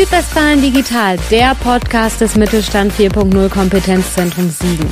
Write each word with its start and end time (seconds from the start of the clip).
Südwestfalen 0.00 0.62
Digital, 0.62 1.18
der 1.30 1.54
Podcast 1.56 2.22
des 2.22 2.34
Mittelstand 2.34 2.90
4.0 2.90 3.50
Kompetenzzentrum 3.50 4.48
Siegen. 4.48 4.88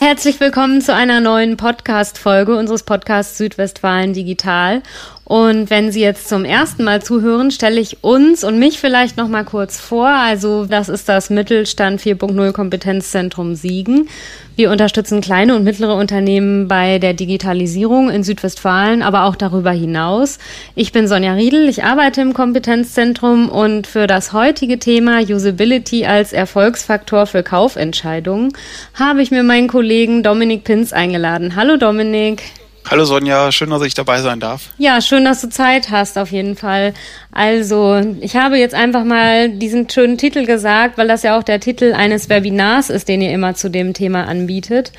Herzlich 0.00 0.40
willkommen 0.40 0.80
zu 0.80 0.92
einer 0.92 1.20
neuen 1.20 1.56
Podcast-Folge 1.56 2.56
unseres 2.56 2.82
Podcasts 2.82 3.38
Südwestfalen 3.38 4.12
Digital. 4.12 4.82
Und 5.26 5.70
wenn 5.70 5.90
Sie 5.90 6.00
jetzt 6.00 6.28
zum 6.28 6.44
ersten 6.44 6.84
Mal 6.84 7.02
zuhören, 7.02 7.50
stelle 7.50 7.80
ich 7.80 8.04
uns 8.04 8.44
und 8.44 8.60
mich 8.60 8.78
vielleicht 8.78 9.16
noch 9.16 9.26
mal 9.26 9.42
kurz 9.44 9.76
vor. 9.76 10.06
Also, 10.06 10.66
das 10.66 10.88
ist 10.88 11.08
das 11.08 11.30
Mittelstand 11.30 12.00
4.0 12.00 12.52
Kompetenzzentrum 12.52 13.56
Siegen. 13.56 14.08
Wir 14.54 14.70
unterstützen 14.70 15.20
kleine 15.20 15.56
und 15.56 15.64
mittlere 15.64 15.96
Unternehmen 15.96 16.68
bei 16.68 17.00
der 17.00 17.12
Digitalisierung 17.12 18.08
in 18.08 18.22
Südwestfalen, 18.22 19.02
aber 19.02 19.24
auch 19.24 19.34
darüber 19.34 19.72
hinaus. 19.72 20.38
Ich 20.76 20.92
bin 20.92 21.08
Sonja 21.08 21.32
Riedel, 21.32 21.68
ich 21.68 21.82
arbeite 21.82 22.20
im 22.20 22.32
Kompetenzzentrum 22.32 23.48
und 23.48 23.88
für 23.88 24.06
das 24.06 24.32
heutige 24.32 24.78
Thema 24.78 25.22
Usability 25.22 26.06
als 26.06 26.32
Erfolgsfaktor 26.32 27.26
für 27.26 27.42
Kaufentscheidungen 27.42 28.52
habe 28.94 29.22
ich 29.22 29.32
mir 29.32 29.42
meinen 29.42 29.66
Kollegen 29.66 30.22
Dominik 30.22 30.62
Pinz 30.62 30.92
eingeladen. 30.92 31.56
Hallo 31.56 31.76
Dominik. 31.76 32.44
Hallo 32.88 33.04
Sonja, 33.04 33.50
schön, 33.50 33.70
dass 33.70 33.82
ich 33.82 33.94
dabei 33.94 34.22
sein 34.22 34.38
darf. 34.38 34.68
Ja, 34.78 35.00
schön, 35.00 35.24
dass 35.24 35.40
du 35.40 35.48
Zeit 35.48 35.90
hast, 35.90 36.16
auf 36.18 36.30
jeden 36.30 36.54
Fall. 36.54 36.94
Also, 37.32 38.00
ich 38.20 38.36
habe 38.36 38.58
jetzt 38.58 38.76
einfach 38.76 39.02
mal 39.02 39.48
diesen 39.48 39.90
schönen 39.90 40.18
Titel 40.18 40.46
gesagt, 40.46 40.96
weil 40.96 41.08
das 41.08 41.24
ja 41.24 41.36
auch 41.36 41.42
der 41.42 41.58
Titel 41.58 41.94
eines 41.94 42.28
Webinars 42.28 42.90
ist, 42.90 43.08
den 43.08 43.22
ihr 43.22 43.32
immer 43.32 43.56
zu 43.56 43.70
dem 43.70 43.92
Thema 43.92 44.28
anbietet. 44.28 44.92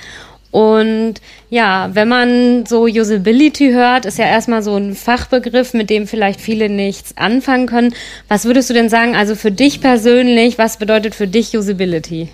Und 0.52 1.16
ja, 1.50 1.90
wenn 1.94 2.10
man 2.10 2.66
so 2.66 2.84
Usability 2.84 3.72
hört, 3.72 4.06
ist 4.06 4.18
ja 4.18 4.26
erstmal 4.26 4.64
so 4.64 4.76
ein 4.76 4.94
Fachbegriff, 4.94 5.74
mit 5.74 5.90
dem 5.90 6.08
vielleicht 6.08 6.42
viele 6.42 6.68
nichts 6.68 7.16
anfangen 7.16 7.68
können. 7.68 7.96
Was 8.28 8.44
würdest 8.44 8.70
du 8.70 8.74
denn 8.74 8.90
sagen, 8.90 9.16
also 9.16 9.34
für 9.34 9.52
dich 9.52 9.80
persönlich, 9.80 10.58
was 10.58 10.78
bedeutet 10.78 11.16
für 11.16 11.28
dich 11.28 11.56
Usability? 11.56 12.28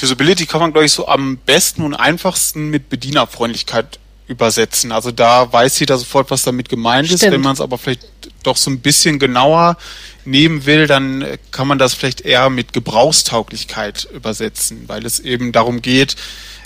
Usability 0.00 0.46
kann 0.46 0.60
man, 0.60 0.72
glaube 0.72 0.86
ich, 0.86 0.92
so 0.92 1.08
am 1.08 1.38
besten 1.38 1.82
und 1.82 1.94
einfachsten 1.94 2.70
mit 2.70 2.88
Bedienerfreundlichkeit 2.88 3.98
übersetzen. 4.26 4.92
Also 4.92 5.10
da 5.10 5.52
weiß 5.52 5.78
jeder 5.80 5.98
sofort, 5.98 6.30
was 6.30 6.42
damit 6.42 6.68
gemeint 6.68 7.06
Stimmt. 7.06 7.22
ist. 7.22 7.30
Wenn 7.30 7.40
man 7.40 7.52
es 7.52 7.60
aber 7.60 7.78
vielleicht 7.78 8.08
doch 8.42 8.56
so 8.56 8.70
ein 8.70 8.80
bisschen 8.80 9.18
genauer 9.18 9.76
nehmen 10.24 10.64
will, 10.66 10.86
dann 10.86 11.24
kann 11.50 11.68
man 11.68 11.78
das 11.78 11.94
vielleicht 11.94 12.22
eher 12.22 12.48
mit 12.50 12.72
Gebrauchstauglichkeit 12.72 14.08
übersetzen, 14.14 14.84
weil 14.86 15.04
es 15.04 15.20
eben 15.20 15.52
darum 15.52 15.82
geht, 15.82 16.16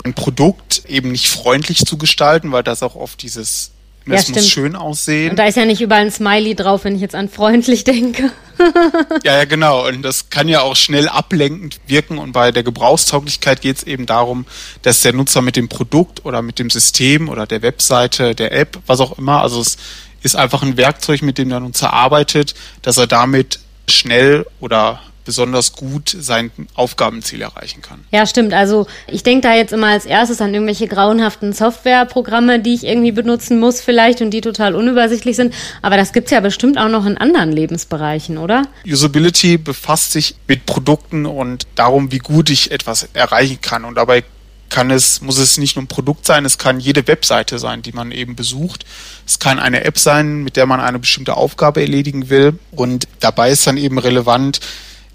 ein 0.03 0.13
Produkt 0.13 0.83
eben 0.87 1.11
nicht 1.11 1.27
freundlich 1.27 1.85
zu 1.85 1.97
gestalten, 1.97 2.51
weil 2.51 2.63
das 2.63 2.83
auch 2.83 2.95
oft 2.95 3.21
dieses 3.21 3.71
das 4.05 4.27
ja, 4.27 4.35
muss 4.35 4.47
schön 4.47 4.75
aussehen. 4.75 5.31
Und 5.31 5.39
da 5.39 5.45
ist 5.45 5.55
ja 5.55 5.65
nicht 5.65 5.81
überall 5.81 6.01
ein 6.01 6.11
Smiley 6.11 6.55
drauf, 6.55 6.83
wenn 6.83 6.95
ich 6.95 7.01
jetzt 7.01 7.15
an 7.15 7.29
freundlich 7.29 7.83
denke. 7.83 8.31
ja, 9.23 9.37
ja, 9.37 9.45
genau. 9.45 9.87
Und 9.87 10.01
das 10.01 10.29
kann 10.29 10.47
ja 10.47 10.61
auch 10.61 10.75
schnell 10.75 11.07
ablenkend 11.07 11.79
wirken. 11.87 12.17
Und 12.17 12.31
bei 12.31 12.51
der 12.51 12.63
Gebrauchstauglichkeit 12.63 13.61
geht 13.61 13.77
es 13.77 13.83
eben 13.83 14.05
darum, 14.05 14.45
dass 14.81 15.01
der 15.01 15.13
Nutzer 15.13 15.41
mit 15.41 15.55
dem 15.55 15.69
Produkt 15.69 16.25
oder 16.25 16.41
mit 16.41 16.59
dem 16.59 16.69
System 16.69 17.29
oder 17.29 17.45
der 17.45 17.61
Webseite, 17.61 18.35
der 18.35 18.51
App, 18.51 18.79
was 18.87 18.99
auch 18.99 19.17
immer, 19.17 19.41
also 19.41 19.61
es 19.61 19.77
ist 20.21 20.35
einfach 20.35 20.63
ein 20.63 20.75
Werkzeug, 20.77 21.21
mit 21.21 21.37
dem 21.37 21.49
der 21.49 21.59
Nutzer 21.59 21.93
arbeitet, 21.93 22.55
dass 22.81 22.97
er 22.97 23.07
damit 23.07 23.59
schnell 23.87 24.45
oder 24.59 25.01
besonders 25.29 25.73
gut 25.73 26.17
sein 26.19 26.49
Aufgabenziel 26.73 27.43
erreichen 27.43 27.83
kann. 27.83 28.03
Ja, 28.09 28.25
stimmt. 28.25 28.51
Also 28.51 28.87
ich 29.05 29.21
denke 29.21 29.47
da 29.47 29.53
jetzt 29.53 29.71
immer 29.71 29.85
als 29.85 30.07
erstes 30.07 30.41
an 30.41 30.55
irgendwelche 30.55 30.87
grauenhaften 30.87 31.53
Softwareprogramme, 31.53 32.59
die 32.59 32.73
ich 32.73 32.83
irgendwie 32.83 33.11
benutzen 33.11 33.59
muss 33.59 33.79
vielleicht 33.79 34.21
und 34.21 34.31
die 34.31 34.41
total 34.41 34.73
unübersichtlich 34.73 35.35
sind. 35.35 35.53
Aber 35.83 35.97
das 35.97 36.13
gibt 36.13 36.25
es 36.25 36.31
ja 36.31 36.39
bestimmt 36.39 36.79
auch 36.79 36.89
noch 36.89 37.05
in 37.05 37.15
anderen 37.15 37.51
Lebensbereichen, 37.51 38.39
oder? 38.39 38.63
Usability 38.87 39.59
befasst 39.59 40.13
sich 40.13 40.33
mit 40.47 40.65
Produkten 40.65 41.27
und 41.27 41.67
darum, 41.75 42.11
wie 42.11 42.17
gut 42.17 42.49
ich 42.49 42.71
etwas 42.71 43.07
erreichen 43.13 43.61
kann. 43.61 43.85
Und 43.85 43.93
dabei 43.93 44.23
kann 44.69 44.89
es, 44.89 45.21
muss 45.21 45.37
es 45.37 45.57
nicht 45.59 45.75
nur 45.75 45.83
ein 45.83 45.87
Produkt 45.87 46.25
sein, 46.25 46.45
es 46.45 46.57
kann 46.57 46.79
jede 46.79 47.07
Webseite 47.07 47.59
sein, 47.59 47.81
die 47.81 47.91
man 47.91 48.11
eben 48.11 48.35
besucht. 48.35 48.85
Es 49.27 49.37
kann 49.37 49.59
eine 49.59 49.83
App 49.83 49.99
sein, 49.99 50.43
mit 50.43 50.55
der 50.55 50.65
man 50.65 50.79
eine 50.79 50.99
bestimmte 50.99 51.35
Aufgabe 51.35 51.81
erledigen 51.81 52.29
will. 52.29 52.57
Und 52.71 53.07
dabei 53.19 53.51
ist 53.51 53.67
dann 53.67 53.77
eben 53.77 53.99
relevant, 53.99 54.59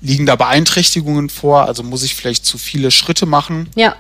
Liegen 0.04 0.26
da 0.26 0.36
Beeinträchtigungen 0.36 1.30
vor? 1.30 1.64
Also 1.64 1.82
muss 1.82 2.04
ich 2.04 2.14
vielleicht 2.14 2.44
zu 2.44 2.58
viele 2.58 2.90
Schritte 2.90 3.24
machen? 3.24 3.70
Ja. 3.74 3.96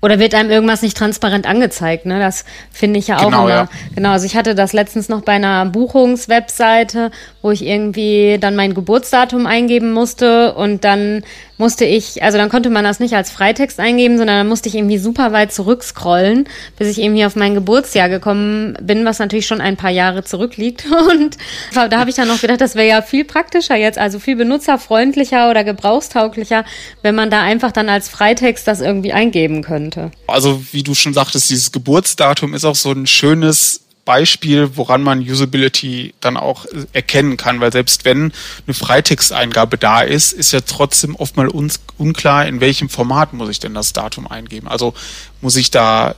Oder 0.00 0.20
wird 0.20 0.32
einem 0.32 0.48
irgendwas 0.48 0.82
nicht 0.82 0.96
transparent 0.96 1.44
angezeigt, 1.44 2.06
ne? 2.06 2.20
Das 2.20 2.44
finde 2.70 3.00
ich 3.00 3.08
ja 3.08 3.18
auch 3.18 3.24
genau, 3.24 3.46
immer. 3.46 3.48
Ja. 3.48 3.68
Genau, 3.96 4.10
also 4.12 4.26
ich 4.26 4.36
hatte 4.36 4.54
das 4.54 4.72
letztens 4.72 5.08
noch 5.08 5.22
bei 5.22 5.32
einer 5.32 5.66
Buchungswebseite, 5.66 7.10
wo 7.42 7.50
ich 7.50 7.64
irgendwie 7.64 8.38
dann 8.40 8.54
mein 8.54 8.74
Geburtsdatum 8.74 9.46
eingeben 9.46 9.92
musste 9.92 10.54
und 10.54 10.84
dann 10.84 11.24
musste 11.58 11.84
ich, 11.84 12.22
also 12.22 12.38
dann 12.38 12.48
konnte 12.48 12.70
man 12.70 12.84
das 12.84 13.00
nicht 13.00 13.14
als 13.14 13.30
Freitext 13.30 13.80
eingeben, 13.80 14.16
sondern 14.16 14.38
dann 14.38 14.48
musste 14.48 14.68
ich 14.68 14.76
irgendwie 14.76 14.98
super 14.98 15.32
weit 15.32 15.52
zurückscrollen, 15.52 16.48
bis 16.78 16.88
ich 16.88 17.02
irgendwie 17.02 17.24
auf 17.24 17.36
mein 17.36 17.54
Geburtsjahr 17.54 18.08
gekommen 18.08 18.78
bin, 18.80 19.04
was 19.04 19.18
natürlich 19.18 19.46
schon 19.46 19.60
ein 19.60 19.76
paar 19.76 19.90
Jahre 19.90 20.24
zurückliegt. 20.24 20.86
Und 21.10 21.36
da 21.74 21.98
habe 21.98 22.10
ich 22.10 22.16
dann 22.16 22.28
noch 22.28 22.40
gedacht, 22.40 22.60
das 22.60 22.76
wäre 22.76 22.88
ja 22.88 23.02
viel 23.02 23.24
praktischer 23.24 23.76
jetzt, 23.76 23.98
also 23.98 24.18
viel 24.18 24.36
benutzerfreundlicher 24.36 25.50
oder 25.50 25.64
gebrauchstauglicher, 25.64 26.64
wenn 27.02 27.14
man 27.14 27.30
da 27.30 27.42
einfach 27.42 27.72
dann 27.72 27.88
als 27.88 28.08
Freitext 28.08 28.66
das 28.68 28.80
irgendwie 28.80 29.12
eingeben 29.12 29.62
könnte. 29.62 30.12
Also 30.28 30.62
wie 30.72 30.82
du 30.82 30.94
schon 30.94 31.12
sagtest, 31.12 31.50
dieses 31.50 31.72
Geburtsdatum 31.72 32.54
ist 32.54 32.64
auch 32.64 32.76
so 32.76 32.92
ein 32.92 33.06
schönes 33.06 33.87
Beispiel, 34.08 34.70
woran 34.76 35.02
man 35.02 35.20
Usability 35.20 36.14
dann 36.22 36.38
auch 36.38 36.64
erkennen 36.94 37.36
kann, 37.36 37.60
weil 37.60 37.70
selbst 37.72 38.06
wenn 38.06 38.32
eine 38.66 38.72
Freitexteingabe 38.72 39.76
da 39.76 40.00
ist, 40.00 40.32
ist 40.32 40.52
ja 40.52 40.62
trotzdem 40.62 41.14
oftmals 41.14 41.52
uns 41.52 41.80
unklar, 41.98 42.46
in 42.46 42.62
welchem 42.62 42.88
Format 42.88 43.34
muss 43.34 43.50
ich 43.50 43.58
denn 43.58 43.74
das 43.74 43.92
Datum 43.92 44.26
eingeben. 44.26 44.66
Also 44.66 44.94
muss 45.42 45.56
ich 45.56 45.70
da 45.70 46.14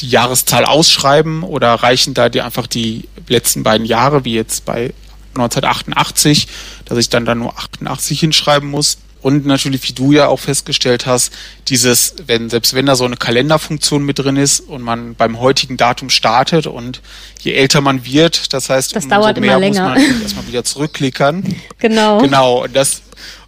die 0.00 0.08
Jahreszahl 0.08 0.64
ausschreiben 0.64 1.44
oder 1.44 1.72
reichen 1.74 2.14
da 2.14 2.28
die 2.28 2.40
einfach 2.40 2.66
die 2.66 3.08
letzten 3.28 3.62
beiden 3.62 3.86
Jahre, 3.86 4.24
wie 4.24 4.34
jetzt 4.34 4.64
bei 4.64 4.92
1988, 5.36 6.48
dass 6.84 6.98
ich 6.98 7.10
dann 7.10 7.24
da 7.24 7.36
nur 7.36 7.56
88 7.56 8.18
hinschreiben 8.18 8.68
muss? 8.68 8.98
Und 9.24 9.46
natürlich, 9.46 9.88
wie 9.88 9.94
du 9.94 10.12
ja 10.12 10.28
auch 10.28 10.38
festgestellt 10.38 11.06
hast, 11.06 11.32
dieses, 11.68 12.14
wenn, 12.26 12.50
selbst 12.50 12.74
wenn 12.74 12.84
da 12.84 12.94
so 12.94 13.06
eine 13.06 13.16
Kalenderfunktion 13.16 14.04
mit 14.04 14.18
drin 14.18 14.36
ist 14.36 14.60
und 14.60 14.82
man 14.82 15.14
beim 15.14 15.40
heutigen 15.40 15.78
Datum 15.78 16.10
startet 16.10 16.66
und 16.66 17.00
je 17.40 17.54
älter 17.54 17.80
man 17.80 18.04
wird, 18.04 18.52
das 18.52 18.68
heißt, 18.68 18.94
das 18.94 19.08
dauert 19.08 19.40
mehr 19.40 19.58
muss 19.58 19.78
man 19.78 20.20
erstmal 20.20 20.46
wieder 20.46 20.62
zurückklickern. 20.62 21.42
Genau. 21.78 22.20
Genau. 22.20 22.64
Und 22.64 22.76
das, 22.76 23.00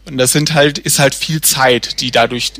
und 0.06 0.16
das 0.16 0.32
sind 0.32 0.54
halt, 0.54 0.78
ist 0.78 0.98
halt 0.98 1.14
viel 1.14 1.42
Zeit, 1.42 2.00
die 2.00 2.10
dadurch 2.10 2.52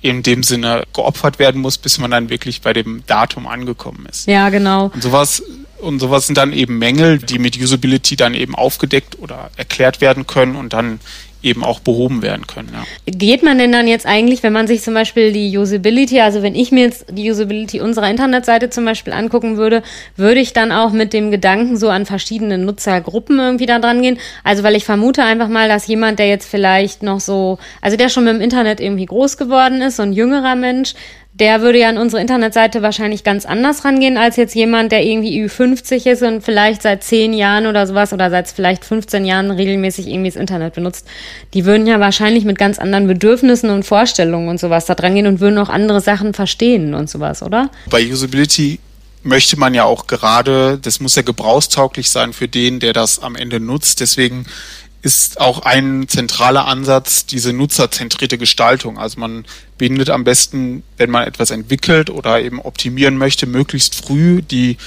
in 0.00 0.22
dem 0.22 0.42
Sinne 0.42 0.84
geopfert 0.94 1.38
werden 1.38 1.60
muss, 1.60 1.76
bis 1.76 1.98
man 1.98 2.10
dann 2.10 2.30
wirklich 2.30 2.62
bei 2.62 2.72
dem 2.72 3.04
Datum 3.06 3.46
angekommen 3.46 4.06
ist. 4.10 4.26
Ja, 4.26 4.48
genau. 4.48 4.90
Und 4.94 5.02
sowas, 5.02 5.42
und 5.80 5.98
sowas 5.98 6.26
sind 6.26 6.36
dann 6.38 6.54
eben 6.54 6.78
Mängel, 6.78 7.18
die 7.18 7.38
mit 7.38 7.60
Usability 7.60 8.16
dann 8.16 8.32
eben 8.32 8.54
aufgedeckt 8.54 9.18
oder 9.18 9.50
erklärt 9.56 10.00
werden 10.00 10.26
können 10.26 10.56
und 10.56 10.72
dann 10.72 11.00
eben 11.44 11.62
auch 11.62 11.80
behoben 11.80 12.22
werden 12.22 12.46
können. 12.46 12.70
Ja. 12.72 12.84
Geht 13.06 13.42
man 13.42 13.58
denn 13.58 13.70
dann 13.70 13.86
jetzt 13.86 14.06
eigentlich, 14.06 14.42
wenn 14.42 14.52
man 14.52 14.66
sich 14.66 14.82
zum 14.82 14.94
Beispiel 14.94 15.32
die 15.32 15.56
Usability, 15.56 16.20
also 16.20 16.42
wenn 16.42 16.54
ich 16.54 16.72
mir 16.72 16.84
jetzt 16.84 17.06
die 17.10 17.30
Usability 17.30 17.80
unserer 17.80 18.10
Internetseite 18.10 18.70
zum 18.70 18.84
Beispiel 18.84 19.12
angucken 19.12 19.56
würde, 19.56 19.82
würde 20.16 20.40
ich 20.40 20.52
dann 20.52 20.72
auch 20.72 20.92
mit 20.92 21.12
dem 21.12 21.30
Gedanken 21.30 21.76
so 21.76 21.90
an 21.90 22.06
verschiedene 22.06 22.58
Nutzergruppen 22.58 23.38
irgendwie 23.38 23.66
da 23.66 23.78
dran 23.78 24.02
gehen? 24.02 24.18
Also 24.42 24.62
weil 24.62 24.74
ich 24.74 24.84
vermute 24.84 25.22
einfach 25.22 25.48
mal, 25.48 25.68
dass 25.68 25.86
jemand, 25.86 26.18
der 26.18 26.28
jetzt 26.28 26.48
vielleicht 26.48 27.02
noch 27.02 27.20
so, 27.20 27.58
also 27.82 27.96
der 27.96 28.08
schon 28.08 28.24
mit 28.24 28.34
dem 28.34 28.40
Internet 28.40 28.80
irgendwie 28.80 29.06
groß 29.06 29.36
geworden 29.36 29.82
ist, 29.82 29.96
so 29.96 30.02
ein 30.02 30.12
jüngerer 30.12 30.54
Mensch, 30.54 30.94
der 31.40 31.62
würde 31.62 31.80
ja 31.80 31.88
an 31.88 31.98
unsere 31.98 32.22
Internetseite 32.22 32.80
wahrscheinlich 32.80 33.24
ganz 33.24 33.44
anders 33.44 33.84
rangehen 33.84 34.16
als 34.16 34.36
jetzt 34.36 34.54
jemand, 34.54 34.92
der 34.92 35.04
irgendwie 35.04 35.44
Ü50 35.44 36.08
ist 36.08 36.22
und 36.22 36.44
vielleicht 36.44 36.82
seit 36.82 37.02
zehn 37.02 37.32
Jahren 37.32 37.66
oder 37.66 37.88
sowas 37.88 38.12
oder 38.12 38.30
seit 38.30 38.48
vielleicht 38.48 38.84
15 38.84 39.24
Jahren 39.24 39.50
regelmäßig 39.50 40.06
irgendwie 40.06 40.30
das 40.30 40.36
Internet 40.36 40.74
benutzt. 40.74 41.08
Die 41.52 41.64
würden 41.64 41.88
ja 41.88 41.98
wahrscheinlich 41.98 42.44
mit 42.44 42.56
ganz 42.56 42.78
anderen 42.78 43.08
Bedürfnissen 43.08 43.70
und 43.70 43.84
Vorstellungen 43.84 44.48
und 44.48 44.60
sowas 44.60 44.86
da 44.86 44.94
dran 44.94 45.16
gehen 45.16 45.26
und 45.26 45.40
würden 45.40 45.58
auch 45.58 45.70
andere 45.70 46.00
Sachen 46.00 46.34
verstehen 46.34 46.94
und 46.94 47.10
sowas, 47.10 47.42
oder? 47.42 47.68
Bei 47.90 48.06
Usability 48.06 48.78
möchte 49.24 49.58
man 49.58 49.74
ja 49.74 49.84
auch 49.84 50.06
gerade, 50.06 50.78
das 50.80 51.00
muss 51.00 51.16
ja 51.16 51.22
gebrauchstauglich 51.22 52.10
sein 52.10 52.32
für 52.32 52.46
den, 52.46 52.78
der 52.78 52.92
das 52.92 53.18
am 53.18 53.34
Ende 53.34 53.58
nutzt. 53.58 54.00
Deswegen 54.00 54.46
ist 55.04 55.38
auch 55.38 55.60
ein 55.60 56.08
zentraler 56.08 56.66
Ansatz 56.66 57.26
diese 57.26 57.52
nutzerzentrierte 57.52 58.38
Gestaltung. 58.38 58.98
Also 58.98 59.20
man 59.20 59.44
bindet 59.76 60.08
am 60.08 60.24
besten, 60.24 60.82
wenn 60.96 61.10
man 61.10 61.26
etwas 61.26 61.50
entwickelt 61.50 62.08
oder 62.08 62.40
eben 62.40 62.58
optimieren 62.58 63.18
möchte, 63.18 63.46
möglichst 63.46 63.94
früh 63.94 64.40
die 64.40 64.78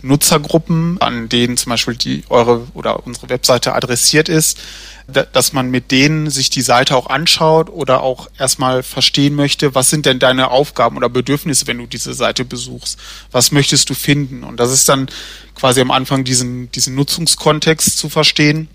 Nutzergruppen, 0.00 1.00
an 1.00 1.28
denen 1.28 1.56
zum 1.56 1.70
Beispiel 1.70 1.96
die 1.96 2.22
eure 2.28 2.68
oder 2.74 3.04
unsere 3.04 3.30
Webseite 3.30 3.74
adressiert 3.74 4.28
ist, 4.28 4.60
dass 5.08 5.52
man 5.52 5.70
mit 5.70 5.90
denen 5.90 6.30
sich 6.30 6.50
die 6.50 6.62
Seite 6.62 6.94
auch 6.94 7.08
anschaut 7.08 7.68
oder 7.68 8.02
auch 8.02 8.28
erstmal 8.38 8.82
verstehen 8.82 9.34
möchte, 9.34 9.74
was 9.74 9.90
sind 9.90 10.06
denn 10.06 10.18
deine 10.18 10.50
Aufgaben 10.50 10.96
oder 10.96 11.08
Bedürfnisse, 11.08 11.66
wenn 11.66 11.78
du 11.78 11.86
diese 11.86 12.14
Seite 12.14 12.44
besuchst? 12.44 12.98
Was 13.32 13.50
möchtest 13.50 13.90
du 13.90 13.94
finden? 13.94 14.44
Und 14.44 14.60
das 14.60 14.70
ist 14.72 14.88
dann 14.88 15.08
quasi 15.56 15.80
am 15.80 15.90
Anfang 15.90 16.22
diesen, 16.22 16.70
diesen 16.70 16.94
Nutzungskontext 16.94 17.98
zu 17.98 18.08
verstehen, 18.08 18.68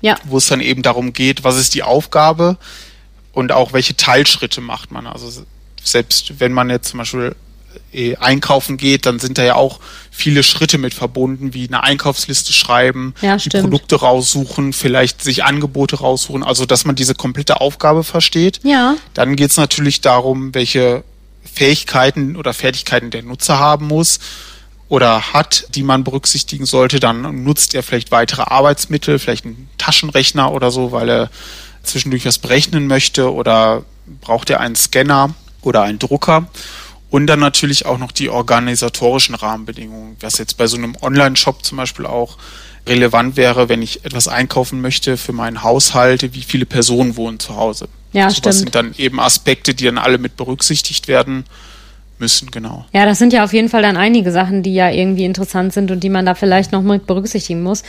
ja. 0.00 0.16
wo 0.24 0.38
es 0.38 0.46
dann 0.46 0.60
eben 0.60 0.82
darum 0.82 1.12
geht, 1.12 1.44
was 1.44 1.56
ist 1.56 1.74
die 1.74 1.82
Aufgabe 1.82 2.56
und 3.32 3.52
auch 3.52 3.72
welche 3.72 3.96
Teilschritte 3.96 4.60
macht 4.60 4.90
man. 4.90 5.06
Also 5.06 5.44
selbst 5.82 6.40
wenn 6.40 6.52
man 6.52 6.70
jetzt 6.70 6.88
zum 6.90 6.98
Beispiel 6.98 7.34
äh, 7.92 8.16
einkaufen 8.16 8.76
geht, 8.76 9.06
dann 9.06 9.18
sind 9.18 9.38
da 9.38 9.44
ja 9.44 9.54
auch 9.54 9.80
viele 10.10 10.42
Schritte 10.42 10.78
mit 10.78 10.94
verbunden, 10.94 11.54
wie 11.54 11.68
eine 11.68 11.82
Einkaufsliste 11.82 12.52
schreiben, 12.52 13.14
ja, 13.20 13.36
die 13.36 13.50
Produkte 13.50 13.96
raussuchen, 13.96 14.72
vielleicht 14.72 15.22
sich 15.22 15.44
Angebote 15.44 15.96
raussuchen, 15.96 16.42
also 16.42 16.66
dass 16.66 16.84
man 16.84 16.96
diese 16.96 17.14
komplette 17.14 17.60
Aufgabe 17.60 18.04
versteht. 18.04 18.60
Ja. 18.64 18.96
Dann 19.14 19.36
geht 19.36 19.50
es 19.50 19.56
natürlich 19.56 20.00
darum, 20.00 20.54
welche 20.54 21.04
Fähigkeiten 21.44 22.36
oder 22.36 22.52
Fertigkeiten 22.52 23.10
der 23.10 23.22
Nutzer 23.22 23.58
haben 23.58 23.86
muss 23.86 24.18
oder 24.88 25.32
hat, 25.32 25.66
die 25.74 25.82
man 25.82 26.04
berücksichtigen 26.04 26.66
sollte. 26.66 27.00
Dann 27.00 27.44
nutzt 27.44 27.74
er 27.74 27.82
vielleicht 27.82 28.10
weitere 28.10 28.42
Arbeitsmittel, 28.42 29.18
vielleicht 29.18 29.44
einen 29.44 29.68
Taschenrechner 29.78 30.52
oder 30.52 30.70
so, 30.70 30.92
weil 30.92 31.08
er 31.08 31.30
zwischendurch 31.82 32.24
was 32.24 32.38
berechnen 32.38 32.86
möchte 32.86 33.32
oder 33.32 33.84
braucht 34.20 34.50
er 34.50 34.60
einen 34.60 34.76
Scanner 34.76 35.34
oder 35.62 35.82
einen 35.82 35.98
Drucker. 35.98 36.48
Und 37.10 37.26
dann 37.26 37.40
natürlich 37.40 37.86
auch 37.86 37.98
noch 37.98 38.12
die 38.12 38.28
organisatorischen 38.28 39.34
Rahmenbedingungen, 39.34 40.16
was 40.20 40.36
jetzt 40.38 40.58
bei 40.58 40.66
so 40.66 40.76
einem 40.76 40.94
Online-Shop 41.00 41.64
zum 41.64 41.78
Beispiel 41.78 42.04
auch 42.04 42.36
relevant 42.86 43.36
wäre, 43.36 43.68
wenn 43.68 43.80
ich 43.80 44.04
etwas 44.04 44.28
einkaufen 44.28 44.80
möchte 44.80 45.16
für 45.16 45.32
meinen 45.32 45.62
Haushalt, 45.62 46.34
wie 46.34 46.42
viele 46.42 46.66
Personen 46.66 47.16
wohnen 47.16 47.38
zu 47.38 47.56
Hause. 47.56 47.88
Ja, 48.12 48.24
also 48.24 48.36
stimmt. 48.36 48.46
Das 48.46 48.58
sind 48.58 48.74
dann 48.74 48.94
eben 48.96 49.20
Aspekte, 49.20 49.74
die 49.74 49.84
dann 49.84 49.98
alle 49.98 50.18
mit 50.18 50.36
berücksichtigt 50.36 51.08
werden 51.08 51.44
müssen, 52.20 52.50
genau. 52.50 52.84
Ja, 52.92 53.04
das 53.04 53.18
sind 53.18 53.32
ja 53.32 53.44
auf 53.44 53.52
jeden 53.52 53.68
Fall 53.68 53.82
dann 53.82 53.96
einige 53.96 54.32
Sachen, 54.32 54.62
die 54.62 54.74
ja 54.74 54.90
irgendwie 54.90 55.24
interessant 55.24 55.72
sind 55.72 55.90
und 55.90 56.02
die 56.02 56.10
man 56.10 56.26
da 56.26 56.34
vielleicht 56.34 56.72
noch 56.72 56.82
mit 56.82 57.06
berücksichtigen 57.06 57.62
muss. 57.62 57.82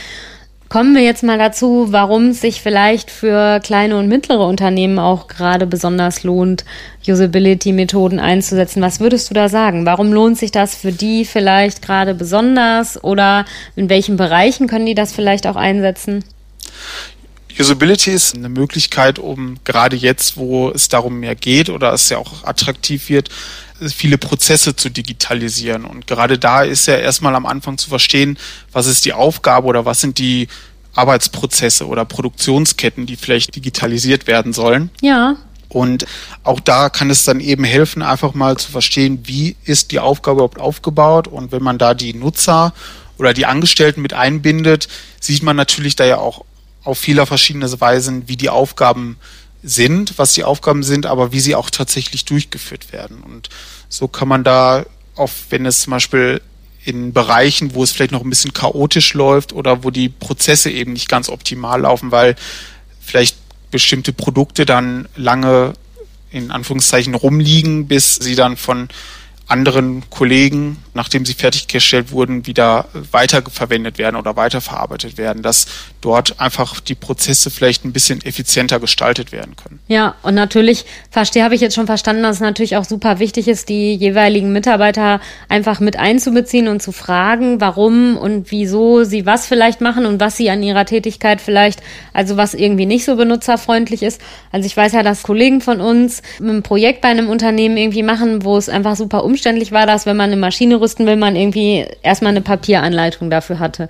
Kommen 0.70 0.94
wir 0.94 1.02
jetzt 1.02 1.24
mal 1.24 1.36
dazu, 1.36 1.88
warum 1.90 2.28
es 2.28 2.42
sich 2.42 2.62
vielleicht 2.62 3.10
für 3.10 3.58
kleine 3.58 3.98
und 3.98 4.06
mittlere 4.06 4.46
Unternehmen 4.46 5.00
auch 5.00 5.26
gerade 5.26 5.66
besonders 5.66 6.22
lohnt, 6.22 6.64
Usability-Methoden 7.08 8.20
einzusetzen. 8.20 8.80
Was 8.80 9.00
würdest 9.00 9.28
du 9.30 9.34
da 9.34 9.48
sagen? 9.48 9.84
Warum 9.84 10.12
lohnt 10.12 10.38
sich 10.38 10.52
das 10.52 10.76
für 10.76 10.92
die 10.92 11.24
vielleicht 11.24 11.82
gerade 11.82 12.14
besonders 12.14 13.02
oder 13.02 13.46
in 13.74 13.88
welchen 13.88 14.16
Bereichen 14.16 14.68
können 14.68 14.86
die 14.86 14.94
das 14.94 15.12
vielleicht 15.12 15.48
auch 15.48 15.56
einsetzen? 15.56 16.24
Usability 17.58 18.12
ist 18.12 18.36
eine 18.36 18.48
Möglichkeit, 18.48 19.18
um 19.18 19.56
gerade 19.64 19.96
jetzt, 19.96 20.36
wo 20.36 20.70
es 20.70 20.88
darum 20.88 21.18
mehr 21.18 21.34
geht 21.34 21.68
oder 21.68 21.92
es 21.92 22.08
ja 22.10 22.18
auch 22.18 22.44
attraktiv 22.44 23.08
wird, 23.08 23.28
viele 23.88 24.18
Prozesse 24.18 24.76
zu 24.76 24.90
digitalisieren. 24.90 25.84
Und 25.84 26.06
gerade 26.06 26.38
da 26.38 26.62
ist 26.62 26.86
ja 26.86 26.96
erstmal 26.96 27.34
am 27.34 27.46
Anfang 27.46 27.78
zu 27.78 27.88
verstehen, 27.88 28.38
was 28.72 28.86
ist 28.86 29.04
die 29.04 29.12
Aufgabe 29.12 29.66
oder 29.66 29.84
was 29.84 30.00
sind 30.00 30.18
die 30.18 30.48
Arbeitsprozesse 30.94 31.86
oder 31.86 32.04
Produktionsketten, 32.04 33.06
die 33.06 33.16
vielleicht 33.16 33.54
digitalisiert 33.54 34.26
werden 34.26 34.52
sollen. 34.52 34.90
Ja. 35.00 35.36
Und 35.68 36.04
auch 36.42 36.58
da 36.58 36.90
kann 36.90 37.10
es 37.10 37.24
dann 37.24 37.38
eben 37.38 37.62
helfen, 37.62 38.02
einfach 38.02 38.34
mal 38.34 38.56
zu 38.56 38.72
verstehen, 38.72 39.20
wie 39.24 39.56
ist 39.64 39.92
die 39.92 40.00
Aufgabe 40.00 40.38
überhaupt 40.38 40.60
aufgebaut. 40.60 41.28
Und 41.28 41.52
wenn 41.52 41.62
man 41.62 41.78
da 41.78 41.94
die 41.94 42.12
Nutzer 42.12 42.74
oder 43.18 43.34
die 43.34 43.46
Angestellten 43.46 44.02
mit 44.02 44.12
einbindet, 44.12 44.88
sieht 45.20 45.44
man 45.44 45.56
natürlich 45.56 45.94
da 45.94 46.04
ja 46.04 46.18
auch 46.18 46.44
auf 46.82 46.98
vieler 46.98 47.26
verschiedene 47.26 47.80
Weisen, 47.80 48.26
wie 48.26 48.36
die 48.36 48.50
Aufgaben 48.50 49.16
sind, 49.62 50.18
was 50.18 50.32
die 50.32 50.44
Aufgaben 50.44 50.82
sind, 50.82 51.06
aber 51.06 51.32
wie 51.32 51.40
sie 51.40 51.54
auch 51.54 51.70
tatsächlich 51.70 52.24
durchgeführt 52.24 52.92
werden. 52.92 53.22
Und 53.22 53.48
so 53.88 54.08
kann 54.08 54.28
man 54.28 54.44
da, 54.44 54.86
auch 55.16 55.30
wenn 55.50 55.66
es 55.66 55.82
zum 55.82 55.92
Beispiel 55.92 56.40
in 56.84 57.12
Bereichen, 57.12 57.74
wo 57.74 57.82
es 57.82 57.92
vielleicht 57.92 58.12
noch 58.12 58.24
ein 58.24 58.30
bisschen 58.30 58.54
chaotisch 58.54 59.12
läuft 59.14 59.52
oder 59.52 59.84
wo 59.84 59.90
die 59.90 60.08
Prozesse 60.08 60.70
eben 60.70 60.94
nicht 60.94 61.08
ganz 61.08 61.28
optimal 61.28 61.82
laufen, 61.82 62.10
weil 62.10 62.36
vielleicht 63.00 63.36
bestimmte 63.70 64.12
Produkte 64.12 64.64
dann 64.64 65.08
lange 65.14 65.74
in 66.30 66.50
Anführungszeichen 66.50 67.14
rumliegen, 67.14 67.86
bis 67.86 68.14
sie 68.16 68.34
dann 68.34 68.56
von 68.56 68.88
anderen 69.46 70.08
Kollegen, 70.10 70.78
nachdem 70.94 71.26
sie 71.26 71.34
fertiggestellt 71.34 72.12
wurden, 72.12 72.46
wieder 72.46 72.88
weiterverwendet 73.10 73.98
werden 73.98 74.16
oder 74.16 74.36
weiterverarbeitet 74.36 75.18
werden, 75.18 75.42
dass 75.42 75.66
dort 76.00 76.40
einfach 76.40 76.80
die 76.80 76.94
Prozesse 76.94 77.50
vielleicht 77.50 77.84
ein 77.84 77.92
bisschen 77.92 78.24
effizienter 78.24 78.80
gestaltet 78.80 79.32
werden 79.32 79.54
können. 79.56 79.80
Ja, 79.88 80.14
und 80.22 80.34
natürlich 80.34 80.84
verstehe, 81.10 81.44
habe 81.44 81.54
ich 81.54 81.60
jetzt 81.60 81.74
schon 81.74 81.86
verstanden, 81.86 82.22
dass 82.22 82.36
es 82.36 82.40
natürlich 82.40 82.76
auch 82.76 82.84
super 82.84 83.18
wichtig 83.18 83.48
ist, 83.48 83.68
die 83.68 83.94
jeweiligen 83.94 84.52
Mitarbeiter 84.52 85.20
einfach 85.48 85.80
mit 85.80 85.98
einzubeziehen 85.98 86.68
und 86.68 86.80
zu 86.80 86.92
fragen, 86.92 87.60
warum 87.60 88.16
und 88.16 88.50
wieso 88.50 89.04
sie 89.04 89.26
was 89.26 89.46
vielleicht 89.46 89.80
machen 89.80 90.06
und 90.06 90.20
was 90.20 90.36
sie 90.36 90.50
an 90.50 90.62
ihrer 90.62 90.86
Tätigkeit 90.86 91.40
vielleicht, 91.40 91.82
also 92.12 92.36
was 92.36 92.54
irgendwie 92.54 92.86
nicht 92.86 93.04
so 93.04 93.16
benutzerfreundlich 93.16 94.02
ist. 94.02 94.20
Also 94.52 94.66
ich 94.66 94.76
weiß 94.76 94.92
ja, 94.92 95.02
dass 95.02 95.22
Kollegen 95.22 95.60
von 95.60 95.80
uns 95.80 96.22
ein 96.40 96.62
Projekt 96.62 97.02
bei 97.02 97.08
einem 97.08 97.28
Unternehmen 97.28 97.76
irgendwie 97.76 98.02
machen, 98.02 98.44
wo 98.44 98.56
es 98.56 98.68
einfach 98.68 98.96
super 98.96 99.24
umständlich 99.24 99.72
war 99.72 99.86
das, 99.86 100.06
wenn 100.06 100.16
man 100.16 100.30
eine 100.30 100.40
Maschine 100.40 100.80
rüsten 100.80 101.06
will, 101.06 101.16
man 101.16 101.36
irgendwie 101.36 101.86
erstmal 102.02 102.30
eine 102.30 102.40
Papieranleitung 102.40 103.30
dafür 103.30 103.58
hatte. 103.58 103.88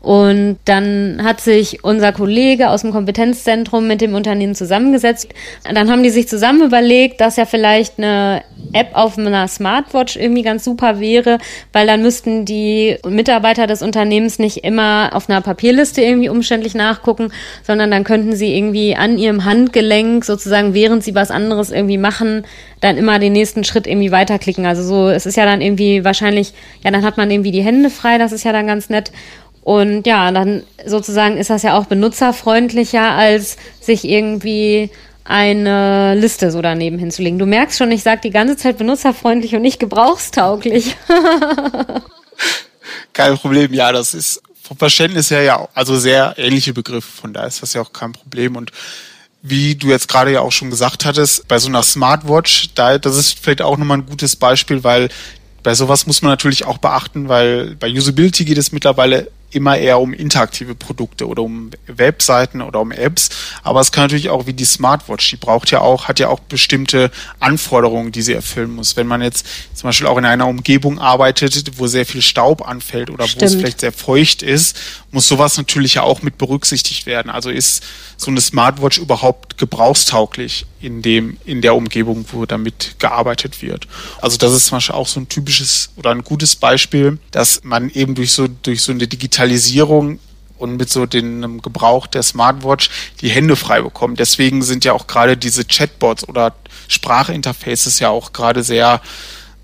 Und 0.00 0.58
dann 0.64 1.20
hat 1.24 1.40
sich 1.40 1.82
unser 1.82 2.12
Kollege 2.12 2.70
aus 2.70 2.82
dem 2.82 2.92
Kompetenzzentrum 2.92 3.86
mit 3.86 4.00
dem 4.00 4.14
Unternehmen 4.14 4.54
zusammengesetzt. 4.54 5.28
Dann 5.64 5.90
haben 5.90 6.02
die 6.02 6.10
sich 6.10 6.28
zusammen 6.28 6.62
überlegt, 6.62 7.20
dass 7.20 7.36
ja 7.36 7.46
vielleicht 7.46 7.98
eine 7.98 8.42
App 8.72 8.90
auf 8.92 9.18
einer 9.18 9.48
Smartwatch 9.48 10.16
irgendwie 10.16 10.42
ganz 10.42 10.64
super 10.64 11.00
wäre, 11.00 11.38
weil 11.72 11.86
dann 11.86 12.02
müssten 12.02 12.44
die 12.44 12.96
Mitarbeiter 13.06 13.66
des 13.66 13.82
Unternehmens 13.82 14.38
nicht 14.38 14.58
immer 14.58 15.10
auf 15.14 15.28
einer 15.28 15.40
Papierliste 15.40 16.02
irgendwie 16.02 16.28
umständlich 16.28 16.74
nachgucken, 16.74 17.32
sondern 17.66 17.90
dann 17.90 18.04
könnten 18.04 18.36
sie 18.36 18.56
irgendwie 18.56 18.94
an 18.94 19.18
ihrem 19.18 19.44
Handgelenk 19.44 20.24
sozusagen, 20.24 20.74
während 20.74 21.02
sie 21.02 21.14
was 21.14 21.30
anderes 21.30 21.70
irgendwie 21.70 21.98
machen, 21.98 22.44
dann 22.80 22.96
immer 22.96 23.18
den 23.18 23.32
nächsten 23.32 23.64
Schritt 23.64 23.86
irgendwie 23.86 24.12
weiterklicken. 24.12 24.66
Also 24.66 24.82
so, 24.82 25.08
es 25.08 25.26
ist 25.26 25.36
ja 25.36 25.44
dann 25.44 25.60
irgendwie 25.60 26.04
wahrscheinlich, 26.04 26.52
ja, 26.84 26.90
dann 26.90 27.04
hat 27.04 27.16
man 27.16 27.30
irgendwie 27.30 27.50
die 27.50 27.62
Hände 27.62 27.90
frei, 27.90 28.18
das 28.18 28.32
ist 28.32 28.44
ja 28.44 28.52
dann 28.52 28.66
ganz 28.66 28.90
nett. 28.90 29.10
Und 29.68 30.06
ja, 30.06 30.32
dann 30.32 30.62
sozusagen 30.86 31.36
ist 31.36 31.50
das 31.50 31.62
ja 31.62 31.76
auch 31.76 31.84
benutzerfreundlicher, 31.84 33.02
als 33.02 33.58
sich 33.82 34.04
irgendwie 34.04 34.88
eine 35.24 36.14
Liste 36.14 36.50
so 36.50 36.62
daneben 36.62 36.98
hinzulegen. 36.98 37.38
Du 37.38 37.44
merkst 37.44 37.76
schon, 37.76 37.92
ich 37.92 38.02
sage 38.02 38.22
die 38.24 38.30
ganze 38.30 38.56
Zeit 38.56 38.78
benutzerfreundlich 38.78 39.54
und 39.54 39.60
nicht 39.60 39.78
gebrauchstauglich. 39.78 40.96
kein 43.12 43.36
Problem, 43.36 43.74
ja, 43.74 43.92
das 43.92 44.14
ist 44.14 44.40
vom 44.62 44.78
Verständnis 44.78 45.30
her 45.30 45.42
ja 45.42 45.68
also 45.74 45.98
sehr 45.98 46.36
ähnliche 46.38 46.72
Begriffe, 46.72 47.20
von 47.20 47.34
da 47.34 47.44
ist 47.44 47.60
das 47.60 47.74
ja 47.74 47.82
auch 47.82 47.92
kein 47.92 48.14
Problem. 48.14 48.56
Und 48.56 48.72
wie 49.42 49.74
du 49.74 49.88
jetzt 49.88 50.08
gerade 50.08 50.32
ja 50.32 50.40
auch 50.40 50.52
schon 50.52 50.70
gesagt 50.70 51.04
hattest, 51.04 51.46
bei 51.46 51.58
so 51.58 51.68
einer 51.68 51.82
Smartwatch, 51.82 52.70
da, 52.74 52.96
das 52.96 53.18
ist 53.18 53.38
vielleicht 53.38 53.60
auch 53.60 53.76
nochmal 53.76 53.98
ein 53.98 54.06
gutes 54.06 54.34
Beispiel, 54.34 54.82
weil 54.82 55.10
bei 55.62 55.74
sowas 55.74 56.06
muss 56.06 56.22
man 56.22 56.32
natürlich 56.32 56.64
auch 56.64 56.78
beachten, 56.78 57.28
weil 57.28 57.76
bei 57.76 57.92
Usability 57.92 58.46
geht 58.46 58.56
es 58.56 58.72
mittlerweile 58.72 59.30
immer 59.50 59.78
eher 59.78 59.98
um 59.98 60.12
interaktive 60.12 60.74
Produkte 60.74 61.26
oder 61.26 61.42
um 61.42 61.70
Webseiten 61.86 62.60
oder 62.60 62.80
um 62.80 62.92
Apps. 62.92 63.30
Aber 63.62 63.80
es 63.80 63.92
kann 63.92 64.04
natürlich 64.04 64.28
auch 64.28 64.46
wie 64.46 64.52
die 64.52 64.64
Smartwatch, 64.64 65.30
die 65.30 65.36
braucht 65.36 65.70
ja 65.70 65.80
auch, 65.80 66.06
hat 66.06 66.18
ja 66.18 66.28
auch 66.28 66.40
bestimmte 66.40 67.10
Anforderungen, 67.40 68.12
die 68.12 68.22
sie 68.22 68.34
erfüllen 68.34 68.74
muss. 68.74 68.96
Wenn 68.96 69.06
man 69.06 69.22
jetzt 69.22 69.46
zum 69.74 69.88
Beispiel 69.88 70.06
auch 70.06 70.18
in 70.18 70.26
einer 70.26 70.46
Umgebung 70.46 70.98
arbeitet, 70.98 71.78
wo 71.78 71.86
sehr 71.86 72.04
viel 72.04 72.20
Staub 72.22 72.66
anfällt 72.66 73.10
oder 73.10 73.26
Stimmt. 73.26 73.42
wo 73.42 73.46
es 73.46 73.54
vielleicht 73.54 73.80
sehr 73.80 73.92
feucht 73.92 74.42
ist, 74.42 74.76
muss 75.10 75.28
sowas 75.28 75.56
natürlich 75.56 75.94
ja 75.94 76.02
auch 76.02 76.20
mit 76.20 76.36
berücksichtigt 76.36 77.06
werden. 77.06 77.30
Also 77.30 77.48
ist 77.48 77.82
so 78.18 78.30
eine 78.30 78.40
Smartwatch 78.40 78.98
überhaupt 78.98 79.56
gebrauchstauglich 79.56 80.66
in 80.80 81.02
dem, 81.02 81.38
in 81.44 81.60
der 81.60 81.74
Umgebung, 81.74 82.24
wo 82.32 82.46
damit 82.46 82.96
gearbeitet 82.98 83.62
wird. 83.62 83.88
Also 84.20 84.38
das 84.38 84.52
ist 84.52 84.66
zum 84.66 84.76
Beispiel 84.76 84.94
auch 84.94 85.08
so 85.08 85.20
ein 85.20 85.28
typisches 85.28 85.90
oder 85.96 86.10
ein 86.10 86.22
gutes 86.22 86.56
Beispiel, 86.56 87.18
dass 87.30 87.64
man 87.64 87.90
eben 87.90 88.14
durch 88.14 88.32
so, 88.32 88.46
durch 88.48 88.82
so 88.82 88.92
eine 88.92 89.06
Digitalisierung 89.06 90.20
und 90.58 90.76
mit 90.76 90.88
so 90.90 91.06
dem 91.06 91.62
Gebrauch 91.62 92.06
der 92.06 92.22
Smartwatch 92.22 92.90
die 93.20 93.28
Hände 93.28 93.56
frei 93.56 93.80
bekommt. 93.82 94.18
Deswegen 94.18 94.62
sind 94.62 94.84
ja 94.84 94.92
auch 94.92 95.06
gerade 95.06 95.36
diese 95.36 95.64
Chatbots 95.64 96.28
oder 96.28 96.54
Sprachinterfaces 96.88 97.98
ja 98.00 98.10
auch 98.10 98.32
gerade 98.32 98.62
sehr 98.62 99.00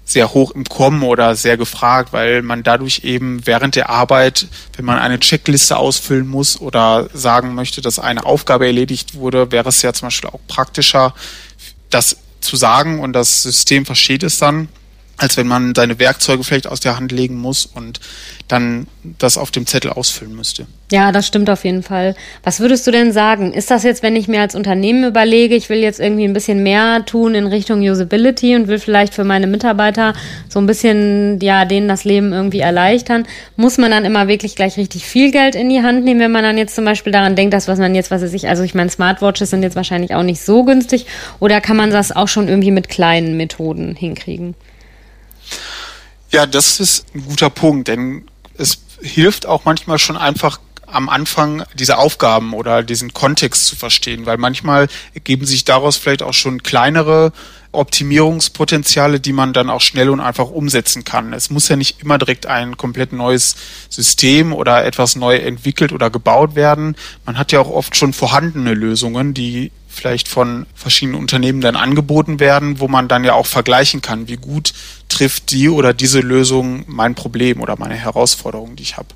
sehr 0.04 0.34
hoch 0.34 0.50
im 0.50 0.64
Kommen 0.64 1.02
oder 1.02 1.34
sehr 1.34 1.56
gefragt, 1.56 2.12
weil 2.12 2.42
man 2.42 2.62
dadurch 2.62 3.00
eben 3.04 3.46
während 3.46 3.74
der 3.74 3.88
Arbeit, 3.88 4.46
wenn 4.76 4.84
man 4.84 4.98
eine 4.98 5.18
Checkliste 5.18 5.76
ausfüllen 5.76 6.28
muss 6.28 6.60
oder 6.60 7.08
sagen 7.14 7.54
möchte, 7.54 7.80
dass 7.80 7.98
eine 7.98 8.26
Aufgabe 8.26 8.66
erledigt 8.66 9.14
wurde, 9.14 9.50
wäre 9.50 9.70
es 9.70 9.80
ja 9.82 9.92
zum 9.92 10.06
Beispiel 10.06 10.30
auch 10.30 10.40
praktischer, 10.46 11.14
das 11.90 12.18
zu 12.40 12.56
sagen 12.56 13.00
und 13.00 13.14
das 13.14 13.42
System 13.42 13.86
versteht 13.86 14.22
es 14.22 14.38
dann, 14.38 14.68
als 15.24 15.38
wenn 15.38 15.46
man 15.46 15.74
seine 15.74 15.98
Werkzeuge 15.98 16.44
vielleicht 16.44 16.66
aus 16.66 16.80
der 16.80 16.98
Hand 16.98 17.10
legen 17.10 17.36
muss 17.36 17.64
und 17.64 17.98
dann 18.46 18.86
das 19.18 19.38
auf 19.38 19.50
dem 19.50 19.66
Zettel 19.66 19.90
ausfüllen 19.90 20.36
müsste. 20.36 20.66
Ja, 20.92 21.12
das 21.12 21.26
stimmt 21.26 21.48
auf 21.48 21.64
jeden 21.64 21.82
Fall. 21.82 22.14
Was 22.42 22.60
würdest 22.60 22.86
du 22.86 22.90
denn 22.90 23.10
sagen? 23.10 23.54
Ist 23.54 23.70
das 23.70 23.84
jetzt, 23.84 24.02
wenn 24.02 24.16
ich 24.16 24.28
mir 24.28 24.42
als 24.42 24.54
Unternehmen 24.54 25.02
überlege, 25.02 25.54
ich 25.54 25.70
will 25.70 25.78
jetzt 25.78 25.98
irgendwie 25.98 26.24
ein 26.24 26.34
bisschen 26.34 26.62
mehr 26.62 27.06
tun 27.06 27.34
in 27.34 27.46
Richtung 27.46 27.80
Usability 27.80 28.54
und 28.54 28.68
will 28.68 28.78
vielleicht 28.78 29.14
für 29.14 29.24
meine 29.24 29.46
Mitarbeiter 29.46 30.12
so 30.50 30.58
ein 30.58 30.66
bisschen, 30.66 31.40
ja, 31.40 31.64
denen 31.64 31.88
das 31.88 32.04
Leben 32.04 32.34
irgendwie 32.34 32.60
erleichtern, 32.60 33.26
muss 33.56 33.78
man 33.78 33.90
dann 33.90 34.04
immer 34.04 34.28
wirklich 34.28 34.56
gleich 34.56 34.76
richtig 34.76 35.06
viel 35.06 35.30
Geld 35.30 35.54
in 35.54 35.70
die 35.70 35.80
Hand 35.80 36.04
nehmen, 36.04 36.20
wenn 36.20 36.32
man 36.32 36.44
dann 36.44 36.58
jetzt 36.58 36.74
zum 36.74 36.84
Beispiel 36.84 37.14
daran 37.14 37.34
denkt, 37.34 37.54
dass 37.54 37.66
was 37.66 37.78
man 37.78 37.94
jetzt, 37.94 38.10
was 38.10 38.20
weiß 38.20 38.34
ich, 38.34 38.46
also 38.46 38.62
ich 38.62 38.74
meine, 38.74 38.90
Smartwatches 38.90 39.48
sind 39.48 39.62
jetzt 39.62 39.76
wahrscheinlich 39.76 40.14
auch 40.14 40.22
nicht 40.22 40.42
so 40.42 40.64
günstig 40.64 41.06
oder 41.40 41.62
kann 41.62 41.78
man 41.78 41.90
das 41.90 42.14
auch 42.14 42.28
schon 42.28 42.46
irgendwie 42.46 42.70
mit 42.70 42.90
kleinen 42.90 43.38
Methoden 43.38 43.96
hinkriegen? 43.96 44.54
Ja, 46.34 46.46
das 46.46 46.80
ist 46.80 47.06
ein 47.14 47.24
guter 47.24 47.48
Punkt, 47.48 47.86
denn 47.86 48.24
es 48.58 48.78
hilft 49.00 49.46
auch 49.46 49.64
manchmal 49.64 50.00
schon 50.00 50.16
einfach 50.16 50.58
am 50.84 51.08
Anfang 51.08 51.62
diese 51.74 51.96
Aufgaben 51.96 52.54
oder 52.54 52.82
diesen 52.82 53.14
Kontext 53.14 53.68
zu 53.68 53.76
verstehen, 53.76 54.26
weil 54.26 54.36
manchmal 54.36 54.88
ergeben 55.14 55.46
sich 55.46 55.64
daraus 55.64 55.96
vielleicht 55.96 56.24
auch 56.24 56.32
schon 56.32 56.64
kleinere 56.64 57.32
Optimierungspotenziale, 57.70 59.20
die 59.20 59.32
man 59.32 59.52
dann 59.52 59.70
auch 59.70 59.80
schnell 59.80 60.10
und 60.10 60.18
einfach 60.18 60.50
umsetzen 60.50 61.04
kann. 61.04 61.32
Es 61.32 61.50
muss 61.50 61.68
ja 61.68 61.76
nicht 61.76 62.02
immer 62.02 62.18
direkt 62.18 62.46
ein 62.46 62.76
komplett 62.76 63.12
neues 63.12 63.54
System 63.88 64.52
oder 64.52 64.84
etwas 64.84 65.14
neu 65.14 65.36
entwickelt 65.36 65.92
oder 65.92 66.10
gebaut 66.10 66.56
werden. 66.56 66.96
Man 67.24 67.38
hat 67.38 67.52
ja 67.52 67.60
auch 67.60 67.70
oft 67.70 67.94
schon 67.94 68.12
vorhandene 68.12 68.74
Lösungen, 68.74 69.34
die 69.34 69.70
vielleicht 69.94 70.28
von 70.28 70.66
verschiedenen 70.74 71.18
Unternehmen 71.18 71.60
dann 71.60 71.76
angeboten 71.76 72.40
werden, 72.40 72.80
wo 72.80 72.88
man 72.88 73.08
dann 73.08 73.24
ja 73.24 73.34
auch 73.34 73.46
vergleichen 73.46 74.02
kann, 74.02 74.28
wie 74.28 74.36
gut 74.36 74.72
trifft 75.08 75.50
die 75.50 75.68
oder 75.68 75.94
diese 75.94 76.20
Lösung 76.20 76.84
mein 76.86 77.14
Problem 77.14 77.60
oder 77.60 77.76
meine 77.78 77.94
Herausforderung, 77.94 78.76
die 78.76 78.82
ich 78.82 78.96
habe. 78.96 79.08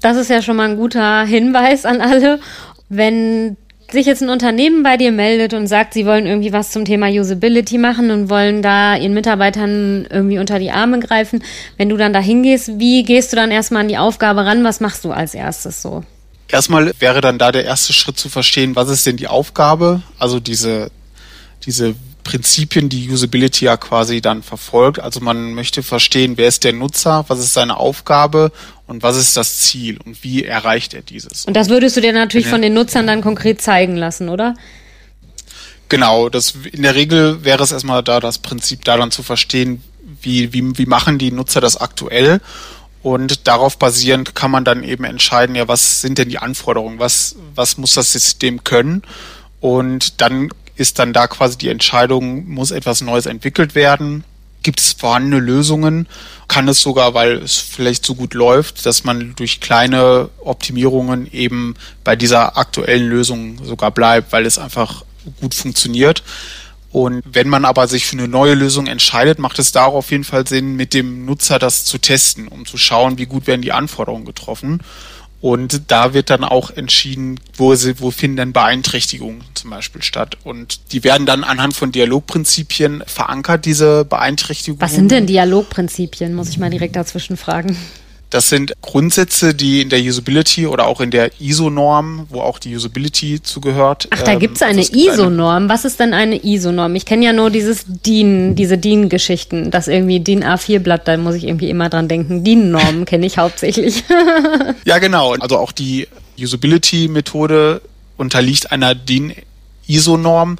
Das 0.00 0.16
ist 0.16 0.30
ja 0.30 0.42
schon 0.42 0.56
mal 0.56 0.70
ein 0.70 0.76
guter 0.76 1.24
Hinweis 1.24 1.84
an 1.84 2.00
alle. 2.00 2.40
Wenn 2.88 3.56
sich 3.90 4.06
jetzt 4.06 4.22
ein 4.22 4.30
Unternehmen 4.30 4.82
bei 4.82 4.96
dir 4.96 5.12
meldet 5.12 5.54
und 5.54 5.66
sagt, 5.66 5.94
sie 5.94 6.06
wollen 6.06 6.26
irgendwie 6.26 6.52
was 6.52 6.70
zum 6.70 6.84
Thema 6.84 7.08
Usability 7.08 7.78
machen 7.78 8.10
und 8.10 8.28
wollen 8.28 8.62
da 8.62 8.96
ihren 8.96 9.14
Mitarbeitern 9.14 10.06
irgendwie 10.10 10.38
unter 10.38 10.58
die 10.58 10.70
Arme 10.70 10.98
greifen, 10.98 11.42
wenn 11.76 11.88
du 11.88 11.96
dann 11.96 12.12
da 12.12 12.20
hingehst, 12.20 12.78
wie 12.78 13.04
gehst 13.04 13.32
du 13.32 13.36
dann 13.36 13.50
erstmal 13.50 13.82
an 13.82 13.88
die 13.88 13.98
Aufgabe 13.98 14.44
ran? 14.44 14.64
Was 14.64 14.80
machst 14.80 15.04
du 15.04 15.12
als 15.12 15.34
erstes 15.34 15.82
so? 15.82 16.02
Erstmal 16.48 16.92
wäre 17.00 17.20
dann 17.20 17.38
da 17.38 17.50
der 17.52 17.64
erste 17.64 17.92
Schritt 17.92 18.18
zu 18.18 18.28
verstehen, 18.28 18.76
was 18.76 18.88
ist 18.88 19.06
denn 19.06 19.16
die 19.16 19.28
Aufgabe? 19.28 20.02
Also 20.18 20.38
diese, 20.38 20.90
diese 21.64 21.94
Prinzipien, 22.26 22.88
die 22.88 23.08
Usability 23.08 23.66
ja 23.66 23.76
quasi 23.76 24.20
dann 24.20 24.42
verfolgt. 24.42 24.98
Also 24.98 25.20
man 25.20 25.54
möchte 25.54 25.82
verstehen, 25.82 26.36
wer 26.36 26.48
ist 26.48 26.64
der 26.64 26.72
Nutzer, 26.72 27.24
was 27.28 27.38
ist 27.38 27.54
seine 27.54 27.76
Aufgabe 27.76 28.50
und 28.86 29.02
was 29.02 29.16
ist 29.16 29.36
das 29.36 29.58
Ziel 29.58 29.98
und 30.04 30.22
wie 30.24 30.44
erreicht 30.44 30.92
er 30.92 31.02
dieses. 31.02 31.44
Und 31.44 31.54
das 31.54 31.68
würdest 31.68 31.96
du 31.96 32.00
dir 32.00 32.12
natürlich 32.12 32.48
von 32.48 32.62
den 32.62 32.74
Nutzern 32.74 33.06
dann 33.06 33.22
konkret 33.22 33.62
zeigen 33.62 33.96
lassen, 33.96 34.28
oder? 34.28 34.54
Genau, 35.88 36.28
das 36.28 36.54
in 36.72 36.82
der 36.82 36.96
Regel 36.96 37.44
wäre 37.44 37.62
es 37.62 37.70
erstmal 37.70 38.02
da 38.02 38.18
das 38.18 38.38
Prinzip 38.38 38.84
da 38.84 38.96
dann 38.96 39.12
zu 39.12 39.22
verstehen, 39.22 39.82
wie, 40.20 40.52
wie, 40.52 40.76
wie 40.78 40.86
machen 40.86 41.18
die 41.18 41.30
Nutzer 41.30 41.60
das 41.60 41.76
aktuell 41.76 42.40
und 43.06 43.46
darauf 43.46 43.78
basierend 43.78 44.34
kann 44.34 44.50
man 44.50 44.64
dann 44.64 44.82
eben 44.82 45.04
entscheiden, 45.04 45.54
ja, 45.54 45.68
was 45.68 46.00
sind 46.00 46.18
denn 46.18 46.28
die 46.28 46.38
Anforderungen, 46.38 46.98
was, 46.98 47.36
was 47.54 47.78
muss 47.78 47.94
das 47.94 48.10
System 48.10 48.64
können? 48.64 49.02
Und 49.60 50.20
dann 50.20 50.48
ist 50.74 50.98
dann 50.98 51.12
da 51.12 51.28
quasi 51.28 51.56
die 51.56 51.68
Entscheidung, 51.68 52.48
muss 52.48 52.72
etwas 52.72 53.02
Neues 53.02 53.26
entwickelt 53.26 53.76
werden? 53.76 54.24
Gibt 54.64 54.80
es 54.80 54.94
vorhandene 54.94 55.38
Lösungen? 55.38 56.08
Kann 56.48 56.66
es 56.66 56.80
sogar, 56.80 57.14
weil 57.14 57.34
es 57.34 57.58
vielleicht 57.58 58.04
so 58.04 58.16
gut 58.16 58.34
läuft, 58.34 58.84
dass 58.86 59.04
man 59.04 59.36
durch 59.36 59.60
kleine 59.60 60.28
Optimierungen 60.40 61.32
eben 61.32 61.76
bei 62.02 62.16
dieser 62.16 62.58
aktuellen 62.58 63.08
Lösung 63.08 63.64
sogar 63.64 63.92
bleibt, 63.92 64.32
weil 64.32 64.46
es 64.46 64.58
einfach 64.58 65.04
gut 65.40 65.54
funktioniert? 65.54 66.24
Und 66.96 67.22
wenn 67.30 67.50
man 67.50 67.66
aber 67.66 67.88
sich 67.88 68.06
für 68.06 68.16
eine 68.16 68.26
neue 68.26 68.54
Lösung 68.54 68.86
entscheidet, 68.86 69.38
macht 69.38 69.58
es 69.58 69.70
da 69.70 69.84
auf 69.84 70.10
jeden 70.10 70.24
Fall 70.24 70.46
Sinn, 70.46 70.76
mit 70.76 70.94
dem 70.94 71.26
Nutzer 71.26 71.58
das 71.58 71.84
zu 71.84 71.98
testen, 71.98 72.48
um 72.48 72.64
zu 72.64 72.78
schauen, 72.78 73.18
wie 73.18 73.26
gut 73.26 73.46
werden 73.46 73.60
die 73.60 73.72
Anforderungen 73.72 74.24
getroffen. 74.24 74.80
Und 75.42 75.90
da 75.90 76.14
wird 76.14 76.30
dann 76.30 76.42
auch 76.42 76.70
entschieden, 76.70 77.38
wo, 77.54 77.74
sie, 77.74 78.00
wo 78.00 78.10
finden 78.10 78.38
denn 78.38 78.52
Beeinträchtigungen 78.54 79.42
zum 79.52 79.68
Beispiel 79.68 80.02
statt. 80.02 80.38
Und 80.42 80.90
die 80.92 81.04
werden 81.04 81.26
dann 81.26 81.44
anhand 81.44 81.76
von 81.76 81.92
Dialogprinzipien 81.92 83.04
verankert, 83.06 83.66
diese 83.66 84.06
Beeinträchtigungen. 84.06 84.80
Was 84.80 84.94
sind 84.94 85.10
denn 85.10 85.26
Dialogprinzipien, 85.26 86.34
muss 86.34 86.48
ich 86.48 86.56
mal 86.56 86.70
direkt 86.70 86.96
dazwischen 86.96 87.36
fragen. 87.36 87.76
Das 88.30 88.48
sind 88.48 88.74
Grundsätze, 88.82 89.54
die 89.54 89.82
in 89.82 89.88
der 89.88 90.00
Usability 90.00 90.66
oder 90.66 90.86
auch 90.86 91.00
in 91.00 91.12
der 91.12 91.30
ISO-Norm, 91.40 92.26
wo 92.28 92.40
auch 92.40 92.58
die 92.58 92.74
Usability 92.74 93.40
zugehört. 93.40 94.08
Ach, 94.10 94.22
da 94.22 94.32
ähm, 94.32 94.40
gibt's 94.40 94.62
eine 94.62 94.82
ISO-Norm. 94.82 95.68
Was 95.68 95.84
ist 95.84 96.00
denn 96.00 96.12
eine 96.12 96.44
ISO-Norm? 96.44 96.96
Ich 96.96 97.06
kenne 97.06 97.24
ja 97.24 97.32
nur 97.32 97.50
dieses 97.50 97.84
DIN, 97.86 98.56
diese 98.56 98.78
DIN-Geschichten, 98.78 99.70
das 99.70 99.86
irgendwie 99.86 100.18
DIN 100.18 100.42
A4-Blatt, 100.42 101.06
da 101.06 101.16
muss 101.16 101.36
ich 101.36 101.44
irgendwie 101.44 101.70
immer 101.70 101.88
dran 101.88 102.08
denken. 102.08 102.42
DIN-Normen 102.42 103.04
kenne 103.04 103.26
ich 103.26 103.38
hauptsächlich. 103.38 104.02
ja, 104.84 104.98
genau. 104.98 105.34
Also 105.34 105.58
auch 105.58 105.70
die 105.70 106.08
Usability-Methode 106.36 107.80
unterliegt 108.16 108.72
einer 108.72 108.96
DIN 108.96 109.34
ISO-Norm. 109.86 110.58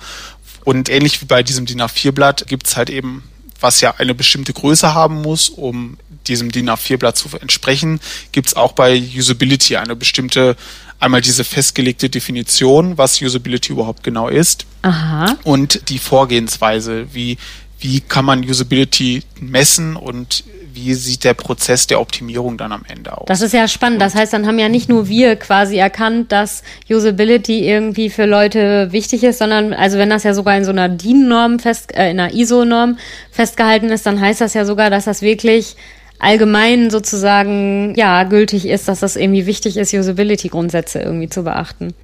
Und 0.65 0.89
ähnlich 0.89 1.21
wie 1.21 1.27
bei 1.27 1.43
diesem 1.43 1.67
DIN 1.67 1.83
A4-Blatt 1.83 2.47
gibt's 2.47 2.77
halt 2.77 2.91
eben 2.91 3.25
was 3.61 3.81
ja 3.81 3.95
eine 3.99 4.15
bestimmte 4.15 4.53
Größe 4.53 4.95
haben 4.95 5.23
muss, 5.23 5.49
um 5.49 5.99
diesem 6.27 6.51
DIN 6.51 6.71
A4-Blatt 6.71 7.17
zu 7.17 7.29
entsprechen, 7.41 8.01
gibt 8.33 8.49
es 8.49 8.55
auch 8.55 8.73
bei 8.73 9.01
Usability 9.17 9.77
eine 9.77 9.97
bestimmte, 9.97 10.57
einmal 10.99 11.21
diese 11.21 11.45
festgelegte 11.45 12.11
Definition, 12.11 12.99
was 12.99 13.21
Usability 13.21 13.73
überhaupt 13.73 14.03
genau 14.03 14.29
ist. 14.29 14.67
Aha. 14.83 15.37
Und 15.45 15.89
die 15.89 15.99
Vorgehensweise, 15.99 17.07
wie, 17.13 17.39
wie 17.79 18.01
kann 18.01 18.25
man 18.25 18.43
Usability 18.43 19.23
messen 19.41 19.97
und 19.97 20.45
wie 20.77 20.95
sieht 20.95 21.25
der 21.25 21.35
Prozess 21.35 21.87
der 21.87 22.01
Optimierung 22.01 22.59
dann 22.59 22.71
am 22.71 22.83
Ende 22.87 23.17
aus? 23.17 23.25
Das 23.27 23.41
ist 23.41 23.53
ja 23.53 23.67
spannend. 23.67 24.01
Das 24.01 24.15
heißt, 24.15 24.33
dann 24.33 24.47
haben 24.47 24.59
ja 24.59 24.69
nicht 24.69 24.89
nur 24.89 25.09
wir 25.09 25.37
quasi 25.37 25.79
erkannt, 25.79 26.33
dass 26.33 26.63
Usability 26.89 27.67
irgendwie 27.67 28.11
für 28.11 28.27
Leute 28.27 28.93
wichtig 28.93 29.25
ist, 29.25 29.39
sondern 29.39 29.73
also 29.73 29.97
wenn 29.99 30.11
das 30.11 30.23
ja 30.25 30.35
sogar 30.35 30.57
in 30.57 30.65
so 30.65 30.71
einer 30.71 30.89
DIN-Norm 30.89 31.59
fest, 31.59 31.95
äh, 31.95 32.11
in 32.11 32.21
einer 32.21 32.35
ISO-Norm 32.35 32.99
festgehalten 33.31 33.89
ist, 33.89 34.05
dann 34.05 34.21
heißt 34.21 34.41
das 34.41 34.55
ja 34.55 34.65
sogar, 34.65 34.91
dass 34.91 35.07
das 35.07 35.23
wirklich 35.23 35.77
allgemein 36.19 36.91
sozusagen 36.91 37.95
ja 37.97 38.25
gültig 38.25 38.67
ist, 38.67 38.89
dass 38.89 39.01
das 39.01 39.17
irgendwie 39.17 39.47
wichtig 39.47 39.77
ist, 39.77 39.93
Usability-Grundsätze 39.93 41.01
irgendwie 41.01 41.29
zu 41.29 41.43
beachten. 41.43 41.95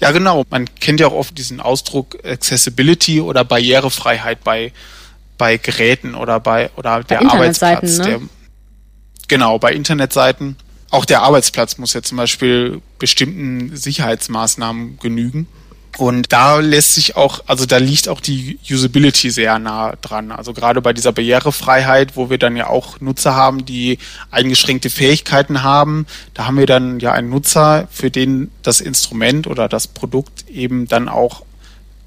Ja, 0.00 0.12
genau. 0.12 0.44
Man 0.50 0.66
kennt 0.80 1.00
ja 1.00 1.08
auch 1.08 1.12
oft 1.12 1.36
diesen 1.36 1.60
Ausdruck 1.60 2.18
Accessibility 2.24 3.20
oder 3.20 3.44
Barrierefreiheit 3.44 4.44
bei 4.44 4.72
bei 5.38 5.56
Geräten 5.56 6.14
oder 6.14 6.40
bei 6.40 6.70
oder 6.76 6.98
bei 6.98 7.16
der 7.16 7.30
Arbeitsplatz. 7.30 7.98
Ne? 7.98 8.04
Der, 8.04 8.20
genau, 9.28 9.58
bei 9.58 9.72
Internetseiten. 9.72 10.56
Auch 10.90 11.04
der 11.04 11.22
Arbeitsplatz 11.22 11.78
muss 11.78 11.92
ja 11.92 12.02
zum 12.02 12.16
Beispiel 12.16 12.80
bestimmten 12.98 13.76
Sicherheitsmaßnahmen 13.76 14.98
genügen. 14.98 15.46
Und 15.96 16.32
da 16.32 16.60
lässt 16.60 16.94
sich 16.94 17.16
auch, 17.16 17.42
also 17.46 17.66
da 17.66 17.78
liegt 17.78 18.08
auch 18.08 18.20
die 18.20 18.58
Usability 18.70 19.30
sehr 19.30 19.58
nah 19.58 19.96
dran. 20.00 20.30
Also 20.30 20.52
gerade 20.52 20.80
bei 20.80 20.92
dieser 20.92 21.12
Barrierefreiheit, 21.12 22.16
wo 22.16 22.30
wir 22.30 22.38
dann 22.38 22.56
ja 22.56 22.68
auch 22.68 23.00
Nutzer 23.00 23.34
haben, 23.34 23.64
die 23.64 23.98
eingeschränkte 24.30 24.90
Fähigkeiten 24.90 25.64
haben, 25.64 26.06
da 26.34 26.46
haben 26.46 26.56
wir 26.56 26.66
dann 26.66 27.00
ja 27.00 27.12
einen 27.12 27.30
Nutzer, 27.30 27.88
für 27.90 28.10
den 28.10 28.52
das 28.62 28.80
Instrument 28.80 29.48
oder 29.48 29.68
das 29.68 29.88
Produkt 29.88 30.48
eben 30.48 30.86
dann 30.86 31.08
auch 31.08 31.42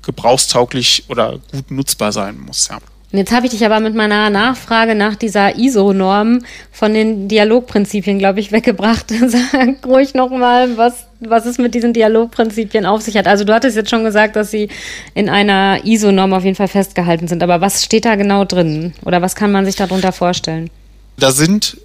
gebrauchstauglich 0.03 1.05
oder 1.09 1.39
gut 1.51 1.69
nutzbar 1.69 2.11
sein 2.13 2.39
muss, 2.39 2.69
ja. 2.69 2.79
Und 3.11 3.17
jetzt 3.17 3.33
habe 3.33 3.45
ich 3.45 3.51
dich 3.51 3.65
aber 3.65 3.81
mit 3.81 3.93
meiner 3.93 4.29
Nachfrage 4.29 4.95
nach 4.95 5.15
dieser 5.15 5.57
ISO-Norm 5.57 6.45
von 6.71 6.93
den 6.93 7.27
Dialogprinzipien, 7.27 8.19
glaube 8.19 8.39
ich, 8.39 8.53
weggebracht. 8.53 9.11
Sag 9.27 9.85
ruhig 9.85 10.13
nochmal, 10.13 10.77
was, 10.77 11.07
was 11.19 11.45
es 11.45 11.57
mit 11.57 11.75
diesen 11.75 11.91
Dialogprinzipien 11.91 12.85
auf 12.85 13.01
sich 13.01 13.17
hat. 13.17 13.27
Also 13.27 13.43
du 13.43 13.53
hattest 13.53 13.75
jetzt 13.75 13.89
schon 13.89 14.05
gesagt, 14.05 14.37
dass 14.37 14.49
sie 14.49 14.69
in 15.13 15.27
einer 15.27 15.83
ISO-Norm 15.83 16.33
auf 16.33 16.45
jeden 16.45 16.55
Fall 16.55 16.69
festgehalten 16.69 17.27
sind. 17.27 17.43
Aber 17.43 17.59
was 17.59 17.83
steht 17.83 18.05
da 18.05 18.15
genau 18.15 18.45
drin? 18.45 18.93
Oder 19.03 19.21
was 19.21 19.35
kann 19.35 19.51
man 19.51 19.65
sich 19.65 19.75
darunter 19.75 20.13
vorstellen? 20.13 20.69
Da 21.17 21.31
sind 21.31 21.77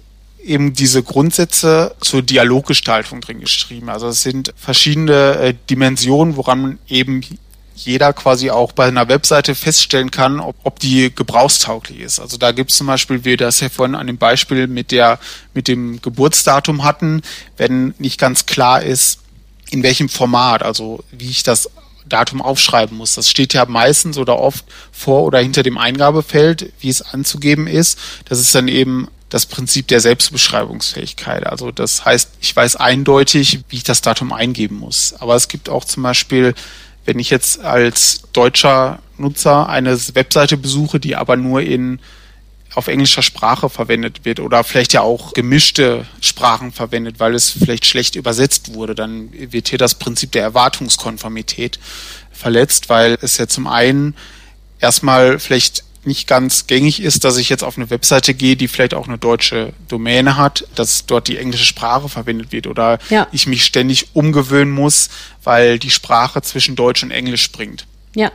eben 0.47 0.73
diese 0.73 1.03
Grundsätze 1.03 1.93
zur 1.99 2.21
Dialoggestaltung 2.21 3.19
drin 3.19 3.41
geschrieben. 3.41 3.89
Also 3.89 4.07
es 4.07 4.23
sind 4.23 4.53
verschiedene 4.55 5.35
äh, 5.39 5.53
Dimensionen, 5.69 6.37
woran 6.37 6.79
eben 6.87 7.21
jeder 7.77 8.11
quasi 8.13 8.49
auch 8.49 8.71
bei 8.71 8.85
einer 8.85 9.07
Webseite 9.07 9.55
feststellen 9.55 10.11
kann, 10.11 10.39
ob, 10.39 10.55
ob 10.63 10.79
die 10.79 11.13
gebrauchstauglich 11.13 11.99
ist. 11.99 12.19
Also 12.19 12.37
da 12.37 12.51
gibt 12.51 12.71
es 12.71 12.77
zum 12.77 12.87
Beispiel, 12.87 13.19
wie 13.21 13.25
wir 13.25 13.37
das 13.37 13.59
ja 13.59 13.69
vorhin 13.69 13.95
an 13.95 14.07
dem 14.07 14.17
Beispiel 14.17 14.67
mit 14.67 14.91
der 14.91 15.19
mit 15.53 15.67
dem 15.67 16.01
Geburtsdatum 16.01 16.83
hatten, 16.83 17.21
wenn 17.55 17.93
nicht 17.99 18.19
ganz 18.19 18.45
klar 18.45 18.81
ist, 18.81 19.19
in 19.69 19.83
welchem 19.83 20.09
Format, 20.09 20.63
also 20.63 21.03
wie 21.11 21.29
ich 21.29 21.43
das 21.43 21.69
Datum 22.07 22.41
aufschreiben 22.41 22.97
muss. 22.97 23.15
Das 23.15 23.29
steht 23.29 23.53
ja 23.53 23.65
meistens 23.65 24.17
oder 24.17 24.39
oft 24.39 24.65
vor 24.91 25.23
oder 25.23 25.39
hinter 25.39 25.63
dem 25.63 25.77
Eingabefeld, 25.77 26.71
wie 26.79 26.89
es 26.89 27.01
anzugeben 27.01 27.67
ist. 27.67 27.99
Das 28.25 28.39
ist 28.39 28.55
dann 28.55 28.67
eben 28.67 29.07
das 29.29 29.45
Prinzip 29.45 29.87
der 29.89 29.99
Selbstbeschreibungsfähigkeit. 29.99 31.45
Also 31.45 31.71
das 31.71 32.05
heißt, 32.05 32.31
ich 32.39 32.55
weiß 32.55 32.77
eindeutig, 32.77 33.59
wie 33.69 33.75
ich 33.75 33.83
das 33.83 34.01
Datum 34.01 34.31
eingeben 34.31 34.77
muss. 34.77 35.13
Aber 35.19 35.35
es 35.35 35.49
gibt 35.49 35.69
auch 35.69 35.83
zum 35.83 36.03
Beispiel, 36.03 36.53
wenn 37.07 37.19
ich 37.19 37.29
jetzt 37.29 37.61
als 37.61 38.23
deutscher 38.33 38.99
Nutzer 39.17 39.69
eine 39.69 39.97
Webseite 40.13 40.57
besuche, 40.57 40.99
die 40.99 41.15
aber 41.15 41.37
nur 41.37 41.61
in 41.61 41.99
auf 42.75 42.87
englischer 42.87 43.23
Sprache 43.23 43.69
verwendet 43.69 44.25
wird 44.25 44.39
oder 44.39 44.63
vielleicht 44.63 44.93
ja 44.93 45.01
auch 45.01 45.33
gemischte 45.33 46.05
Sprachen 46.21 46.71
verwendet, 46.71 47.19
weil 47.19 47.33
es 47.33 47.49
vielleicht 47.49 47.85
schlecht 47.85 48.15
übersetzt 48.15 48.75
wurde, 48.75 48.93
dann 48.93 49.29
wird 49.31 49.69
hier 49.69 49.79
das 49.79 49.95
Prinzip 49.95 50.33
der 50.33 50.43
Erwartungskonformität 50.43 51.79
verletzt, 52.31 52.89
weil 52.89 53.17
es 53.21 53.37
ja 53.37 53.47
zum 53.47 53.65
einen 53.65 54.13
erstmal 54.79 55.39
vielleicht 55.39 55.85
nicht 56.07 56.27
ganz 56.27 56.65
gängig 56.65 57.01
ist, 57.01 57.23
dass 57.23 57.37
ich 57.37 57.49
jetzt 57.49 57.63
auf 57.63 57.77
eine 57.77 57.89
Webseite 57.89 58.33
gehe, 58.33 58.55
die 58.55 58.67
vielleicht 58.67 58.93
auch 58.93 59.07
eine 59.07 59.17
deutsche 59.17 59.73
Domäne 59.87 60.37
hat, 60.37 60.65
dass 60.75 61.05
dort 61.05 61.27
die 61.27 61.37
englische 61.37 61.65
Sprache 61.65 62.09
verwendet 62.09 62.51
wird 62.51 62.65
oder 62.65 62.97
ja. 63.09 63.27
ich 63.31 63.45
mich 63.45 63.63
ständig 63.63 64.15
umgewöhnen 64.15 64.73
muss, 64.73 65.09
weil 65.43 65.77
die 65.77 65.91
Sprache 65.91 66.41
zwischen 66.41 66.75
Deutsch 66.75 67.03
und 67.03 67.11
Englisch 67.11 67.43
springt. 67.43 67.85
Ja, 68.15 68.31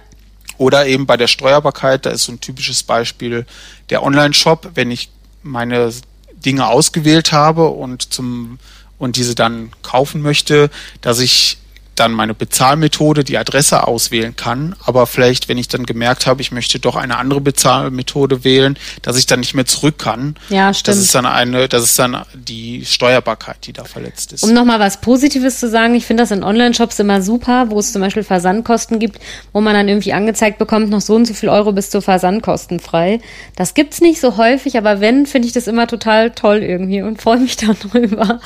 oder 0.58 0.86
eben 0.86 1.06
bei 1.06 1.16
der 1.16 1.26
Steuerbarkeit, 1.26 2.06
da 2.06 2.10
ist 2.10 2.24
so 2.24 2.32
ein 2.32 2.40
typisches 2.40 2.84
Beispiel 2.84 3.46
der 3.90 4.02
Online-Shop, 4.04 4.70
wenn 4.74 4.92
ich 4.92 5.10
meine 5.42 5.92
Dinge 6.34 6.68
ausgewählt 6.68 7.32
habe 7.32 7.68
und 7.68 8.12
zum 8.12 8.58
und 8.98 9.16
diese 9.16 9.34
dann 9.34 9.72
kaufen 9.82 10.22
möchte, 10.22 10.70
dass 11.00 11.18
ich 11.18 11.58
dann 12.02 12.12
meine 12.12 12.34
Bezahlmethode, 12.34 13.22
die 13.22 13.38
Adresse 13.38 13.86
auswählen 13.86 14.34
kann, 14.34 14.74
aber 14.84 15.06
vielleicht, 15.06 15.48
wenn 15.48 15.56
ich 15.56 15.68
dann 15.68 15.86
gemerkt 15.86 16.26
habe, 16.26 16.42
ich 16.42 16.50
möchte 16.50 16.80
doch 16.80 16.96
eine 16.96 17.16
andere 17.16 17.40
Bezahlmethode 17.40 18.42
wählen, 18.42 18.76
dass 19.02 19.16
ich 19.16 19.26
dann 19.26 19.40
nicht 19.40 19.54
mehr 19.54 19.66
zurück 19.66 19.98
kann. 19.98 20.34
Ja, 20.48 20.74
stimmt. 20.74 20.96
Das 20.96 21.02
ist 21.02 21.14
dann 21.14 21.26
eine, 21.26 21.68
das 21.68 21.84
ist 21.84 21.98
dann 21.98 22.24
die 22.34 22.84
Steuerbarkeit, 22.84 23.66
die 23.66 23.72
da 23.72 23.84
verletzt 23.84 24.32
ist. 24.32 24.42
Um 24.42 24.52
nochmal 24.52 24.80
was 24.80 25.00
Positives 25.00 25.60
zu 25.60 25.68
sagen, 25.68 25.94
ich 25.94 26.04
finde 26.04 26.24
das 26.24 26.32
in 26.32 26.42
Online-Shops 26.42 26.98
immer 26.98 27.22
super, 27.22 27.70
wo 27.70 27.78
es 27.78 27.92
zum 27.92 28.02
Beispiel 28.02 28.24
Versandkosten 28.24 28.98
gibt, 28.98 29.20
wo 29.52 29.60
man 29.60 29.74
dann 29.74 29.88
irgendwie 29.88 30.12
angezeigt 30.12 30.58
bekommt, 30.58 30.90
noch 30.90 31.00
so 31.00 31.14
und 31.14 31.26
so 31.26 31.34
viel 31.34 31.48
Euro 31.48 31.72
bis 31.72 31.90
zu 31.90 32.00
Versandkosten 32.00 32.80
frei. 32.80 33.20
Das 33.54 33.74
gibt's 33.74 34.00
nicht 34.00 34.20
so 34.20 34.36
häufig, 34.36 34.76
aber 34.76 35.00
wenn, 35.00 35.26
finde 35.26 35.46
ich 35.46 35.54
das 35.54 35.68
immer 35.68 35.86
total 35.86 36.32
toll 36.32 36.62
irgendwie 36.62 37.02
und 37.02 37.22
freue 37.22 37.38
mich 37.38 37.56
darüber. 37.92 38.40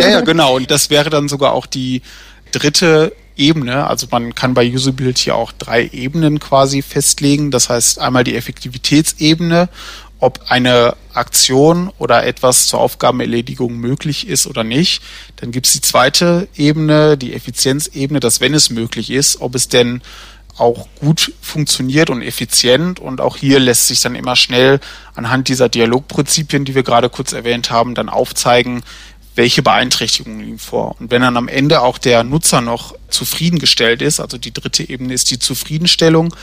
Ja, 0.00 0.08
ja, 0.08 0.20
genau. 0.20 0.56
Und 0.56 0.70
das 0.70 0.90
wäre 0.90 1.10
dann 1.10 1.28
sogar 1.28 1.52
auch 1.52 1.66
die 1.66 2.02
dritte 2.52 3.12
Ebene. 3.36 3.86
Also 3.86 4.06
man 4.10 4.34
kann 4.34 4.54
bei 4.54 4.70
Usability 4.70 5.30
auch 5.30 5.52
drei 5.52 5.88
Ebenen 5.92 6.38
quasi 6.38 6.82
festlegen. 6.82 7.50
Das 7.50 7.68
heißt 7.68 7.98
einmal 7.98 8.24
die 8.24 8.36
Effektivitätsebene, 8.36 9.68
ob 10.18 10.40
eine 10.48 10.96
Aktion 11.14 11.90
oder 11.98 12.24
etwas 12.24 12.68
zur 12.68 12.80
Aufgabenerledigung 12.80 13.76
möglich 13.76 14.28
ist 14.28 14.46
oder 14.46 14.62
nicht. 14.62 15.02
Dann 15.36 15.50
gibt 15.50 15.66
es 15.66 15.72
die 15.72 15.80
zweite 15.80 16.48
Ebene, 16.56 17.18
die 17.18 17.34
Effizienzebene, 17.34 18.20
dass 18.20 18.40
wenn 18.40 18.54
es 18.54 18.70
möglich 18.70 19.10
ist, 19.10 19.40
ob 19.40 19.54
es 19.54 19.68
denn 19.68 20.00
auch 20.58 20.86
gut 21.00 21.32
funktioniert 21.40 22.10
und 22.10 22.22
effizient. 22.22 23.00
Und 23.00 23.20
auch 23.20 23.36
hier 23.36 23.58
lässt 23.58 23.88
sich 23.88 24.00
dann 24.00 24.14
immer 24.14 24.36
schnell 24.36 24.80
anhand 25.14 25.48
dieser 25.48 25.68
Dialogprinzipien, 25.68 26.64
die 26.64 26.74
wir 26.74 26.82
gerade 26.82 27.08
kurz 27.08 27.32
erwähnt 27.32 27.70
haben, 27.70 27.94
dann 27.94 28.08
aufzeigen, 28.08 28.82
welche 29.34 29.62
Beeinträchtigungen 29.62 30.40
liegen 30.40 30.58
vor. 30.58 30.96
Und 31.00 31.10
wenn 31.10 31.22
dann 31.22 31.36
am 31.36 31.48
Ende 31.48 31.80
auch 31.80 31.98
der 31.98 32.24
Nutzer 32.24 32.60
noch 32.60 32.94
zufriedengestellt 33.08 34.02
ist, 34.02 34.20
also 34.20 34.38
die 34.38 34.52
dritte 34.52 34.88
Ebene 34.88 35.14
ist 35.14 35.30
die 35.30 35.38
Zufriedenstellung, 35.38 36.34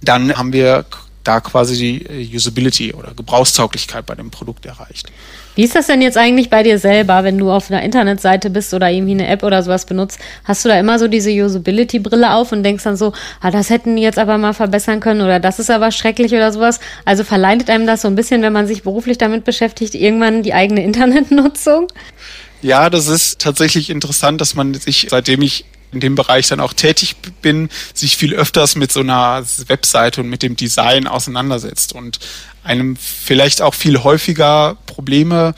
dann 0.00 0.36
haben 0.36 0.52
wir 0.52 0.86
da 1.24 1.40
quasi 1.40 1.76
die 1.76 2.06
äh, 2.06 2.36
Usability 2.36 2.94
oder 2.94 3.12
Gebrauchstauglichkeit 3.14 4.06
bei 4.06 4.14
dem 4.14 4.30
Produkt 4.30 4.64
erreicht. 4.66 5.10
Wie 5.54 5.64
ist 5.64 5.74
das 5.74 5.88
denn 5.88 6.00
jetzt 6.00 6.16
eigentlich 6.16 6.48
bei 6.48 6.62
dir 6.62 6.78
selber, 6.78 7.24
wenn 7.24 7.36
du 7.36 7.50
auf 7.50 7.70
einer 7.70 7.82
Internetseite 7.82 8.50
bist 8.50 8.72
oder 8.72 8.90
irgendwie 8.90 9.12
eine 9.12 9.26
App 9.26 9.42
oder 9.42 9.62
sowas 9.62 9.84
benutzt? 9.84 10.18
Hast 10.44 10.64
du 10.64 10.68
da 10.68 10.78
immer 10.78 10.98
so 10.98 11.08
diese 11.08 11.30
Usability-Brille 11.30 12.32
auf 12.32 12.52
und 12.52 12.62
denkst 12.62 12.84
dann 12.84 12.96
so, 12.96 13.12
ah, 13.40 13.50
das 13.50 13.68
hätten 13.68 13.96
die 13.96 14.02
jetzt 14.02 14.18
aber 14.18 14.38
mal 14.38 14.54
verbessern 14.54 15.00
können 15.00 15.20
oder 15.20 15.40
das 15.40 15.58
ist 15.58 15.70
aber 15.70 15.90
schrecklich 15.90 16.32
oder 16.32 16.52
sowas? 16.52 16.80
Also 17.04 17.24
verleitet 17.24 17.68
einem 17.68 17.86
das 17.86 18.02
so 18.02 18.08
ein 18.08 18.14
bisschen, 18.14 18.42
wenn 18.42 18.52
man 18.52 18.66
sich 18.66 18.82
beruflich 18.82 19.18
damit 19.18 19.44
beschäftigt, 19.44 19.94
irgendwann 19.94 20.42
die 20.42 20.54
eigene 20.54 20.82
Internetnutzung? 20.84 21.88
Ja, 22.62 22.90
das 22.90 23.08
ist 23.08 23.40
tatsächlich 23.40 23.90
interessant, 23.90 24.40
dass 24.40 24.54
man 24.54 24.74
sich, 24.74 25.08
seitdem 25.10 25.42
ich 25.42 25.64
in 25.92 26.00
dem 26.00 26.14
Bereich 26.14 26.48
dann 26.48 26.60
auch 26.60 26.72
tätig 26.72 27.16
bin, 27.42 27.68
sich 27.94 28.16
viel 28.16 28.34
öfters 28.34 28.76
mit 28.76 28.92
so 28.92 29.00
einer 29.00 29.44
Webseite 29.66 30.20
und 30.20 30.28
mit 30.28 30.42
dem 30.42 30.56
Design 30.56 31.06
auseinandersetzt 31.06 31.94
und 31.94 32.18
einem 32.62 32.96
vielleicht 32.96 33.62
auch 33.62 33.74
viel 33.74 34.02
häufiger 34.02 34.76
Probleme 34.86 35.54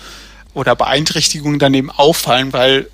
oder 0.55 0.77
Beeinträchtigungen 0.77 1.59
daneben 1.59 1.91
auffallen, 1.91 2.53
weil 2.53 2.89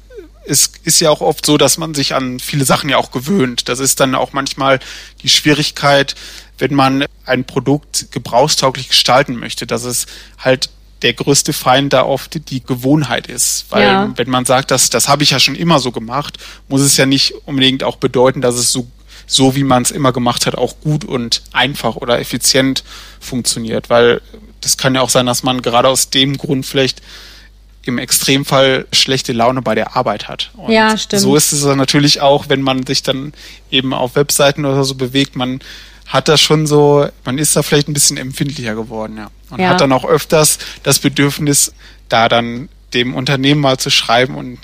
es 0.46 0.72
ist 0.82 1.00
ja 1.00 1.10
auch 1.10 1.20
oft 1.20 1.44
so, 1.44 1.58
dass 1.58 1.76
man 1.76 1.94
sich 1.94 2.14
an 2.14 2.40
viele 2.40 2.64
Sachen 2.64 2.88
ja 2.88 2.96
auch 2.96 3.10
gewöhnt. 3.10 3.68
Das 3.68 3.80
ist 3.80 4.00
dann 4.00 4.14
auch 4.14 4.32
manchmal 4.32 4.80
die 5.22 5.28
Schwierigkeit, 5.28 6.14
wenn 6.56 6.74
man 6.74 7.04
ein 7.26 7.44
Produkt 7.44 8.10
gebrauchstauglich 8.10 8.88
gestalten 8.88 9.36
möchte, 9.36 9.66
dass 9.66 9.84
es 9.84 10.06
halt 10.38 10.70
der 11.02 11.12
größte 11.12 11.52
Feind 11.52 11.92
da 11.92 12.04
oft 12.04 12.50
die 12.50 12.62
Gewohnheit 12.62 13.26
ist. 13.26 13.66
Weil 13.70 13.82
ja. 13.84 14.12
wenn 14.16 14.30
man 14.30 14.44
sagt, 14.44 14.70
das, 14.70 14.90
das 14.90 15.08
habe 15.08 15.22
ich 15.22 15.30
ja 15.30 15.38
schon 15.38 15.54
immer 15.54 15.78
so 15.78 15.92
gemacht, 15.92 16.38
muss 16.68 16.80
es 16.80 16.96
ja 16.96 17.06
nicht 17.06 17.34
unbedingt 17.46 17.84
auch 17.84 17.96
bedeuten, 17.96 18.40
dass 18.40 18.56
es 18.56 18.72
so, 18.72 18.86
so 19.26 19.54
wie 19.54 19.64
man 19.64 19.82
es 19.82 19.90
immer 19.90 20.12
gemacht 20.12 20.46
hat, 20.46 20.56
auch 20.56 20.80
gut 20.80 21.04
und 21.04 21.42
einfach 21.52 21.96
oder 21.96 22.18
effizient 22.18 22.82
funktioniert. 23.20 23.90
Weil 23.90 24.20
das 24.60 24.76
kann 24.76 24.94
ja 24.94 25.02
auch 25.02 25.10
sein, 25.10 25.26
dass 25.26 25.42
man 25.42 25.62
gerade 25.62 25.88
aus 25.88 26.10
dem 26.10 26.36
Grund 26.36 26.66
vielleicht 26.66 27.00
im 27.88 27.98
Extremfall 27.98 28.86
schlechte 28.92 29.32
Laune 29.32 29.62
bei 29.62 29.74
der 29.74 29.96
Arbeit 29.96 30.28
hat. 30.28 30.50
Und 30.56 30.72
ja, 30.72 30.96
stimmt. 30.98 31.22
So 31.22 31.36
ist 31.36 31.52
es 31.52 31.64
natürlich 31.64 32.20
auch, 32.20 32.48
wenn 32.48 32.60
man 32.60 32.84
sich 32.84 33.02
dann 33.02 33.32
eben 33.70 33.94
auf 33.94 34.14
Webseiten 34.14 34.64
oder 34.66 34.84
so 34.84 34.94
bewegt, 34.94 35.36
man 35.36 35.60
hat 36.08 36.28
das 36.28 36.40
schon 36.40 36.66
so, 36.66 37.06
man 37.24 37.38
ist 37.38 37.54
da 37.54 37.62
vielleicht 37.62 37.88
ein 37.88 37.94
bisschen 37.94 38.16
empfindlicher 38.16 38.74
geworden, 38.74 39.16
ja. 39.18 39.30
Und 39.50 39.60
ja. 39.60 39.70
hat 39.70 39.80
dann 39.80 39.92
auch 39.92 40.04
öfters 40.04 40.58
das 40.82 40.98
Bedürfnis, 40.98 41.72
da 42.08 42.28
dann 42.28 42.68
dem 42.94 43.14
Unternehmen 43.14 43.60
mal 43.60 43.78
zu 43.78 43.90
schreiben 43.90 44.34
und 44.34 44.58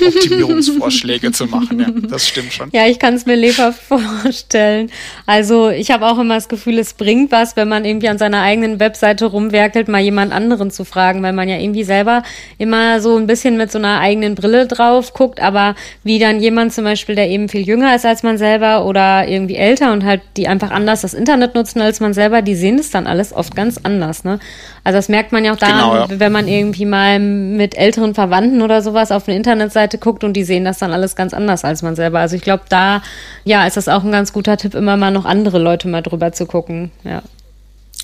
Optimierungsvorschläge 0.00 1.32
zu 1.32 1.46
machen. 1.46 1.80
Ja, 1.80 1.86
das 2.08 2.28
stimmt 2.28 2.52
schon. 2.52 2.70
Ja, 2.72 2.86
ich 2.86 2.98
kann 2.98 3.14
es 3.14 3.26
mir 3.26 3.36
lebhaft 3.36 3.82
vorstellen. 4.22 4.90
Also 5.26 5.70
ich 5.70 5.90
habe 5.90 6.06
auch 6.06 6.18
immer 6.18 6.34
das 6.34 6.48
Gefühl, 6.48 6.78
es 6.78 6.94
bringt 6.94 7.32
was, 7.32 7.56
wenn 7.56 7.68
man 7.68 7.84
irgendwie 7.84 8.08
an 8.08 8.18
seiner 8.18 8.42
eigenen 8.42 8.80
Webseite 8.80 9.26
rumwerkelt, 9.26 9.88
mal 9.88 10.00
jemand 10.00 10.32
anderen 10.32 10.70
zu 10.70 10.84
fragen, 10.84 11.22
weil 11.22 11.32
man 11.32 11.48
ja 11.48 11.58
irgendwie 11.58 11.84
selber 11.84 12.22
immer 12.58 13.00
so 13.00 13.16
ein 13.16 13.26
bisschen 13.26 13.56
mit 13.56 13.72
so 13.72 13.78
einer 13.78 14.00
eigenen 14.00 14.34
Brille 14.34 14.66
drauf 14.66 15.12
guckt, 15.12 15.40
aber 15.40 15.74
wie 16.04 16.18
dann 16.18 16.40
jemand 16.40 16.72
zum 16.72 16.84
Beispiel, 16.84 17.14
der 17.14 17.28
eben 17.28 17.48
viel 17.48 17.66
jünger 17.66 17.94
ist 17.94 18.06
als 18.06 18.22
man 18.22 18.38
selber 18.38 18.84
oder 18.84 19.28
irgendwie 19.28 19.56
älter 19.56 19.92
und 19.92 20.04
halt 20.04 20.22
die 20.36 20.48
einfach 20.48 20.70
anders 20.70 21.02
das 21.02 21.14
Internet 21.14 21.54
nutzen 21.54 21.80
als 21.80 22.00
man 22.00 22.14
selber, 22.14 22.42
die 22.42 22.54
sehen 22.54 22.76
das 22.76 22.90
dann 22.90 23.06
alles 23.06 23.32
oft 23.32 23.54
ganz 23.54 23.78
anders. 23.82 24.24
Ne? 24.24 24.38
Also 24.84 24.98
das 24.98 25.08
merkt 25.08 25.32
man 25.32 25.44
ja 25.44 25.52
auch 25.52 25.56
daran, 25.56 25.90
genau, 25.90 25.94
ja. 25.96 26.20
wenn 26.20 26.32
man 26.32 26.46
irgendwie 26.46 26.84
mal 26.84 27.18
mit 27.18 27.76
älteren 27.76 28.14
Verwandten 28.14 28.62
oder 28.62 28.82
sowas 28.82 29.10
auf 29.10 29.26
eine 29.26 29.36
Internetseite 29.36 29.75
guckt 30.00 30.24
und 30.24 30.32
die 30.32 30.44
sehen 30.44 30.64
das 30.64 30.78
dann 30.78 30.92
alles 30.92 31.16
ganz 31.16 31.34
anders 31.34 31.64
als 31.64 31.82
man 31.82 31.96
selber. 31.96 32.20
Also 32.20 32.36
ich 32.36 32.42
glaube, 32.42 32.64
da 32.68 33.02
ja 33.44 33.66
ist 33.66 33.76
das 33.76 33.88
auch 33.88 34.04
ein 34.04 34.12
ganz 34.12 34.32
guter 34.32 34.56
Tipp, 34.56 34.74
immer 34.74 34.96
mal 34.96 35.10
noch 35.10 35.24
andere 35.24 35.58
Leute 35.58 35.88
mal 35.88 36.02
drüber 36.02 36.32
zu 36.32 36.46
gucken. 36.46 36.90
Ja. 37.04 37.22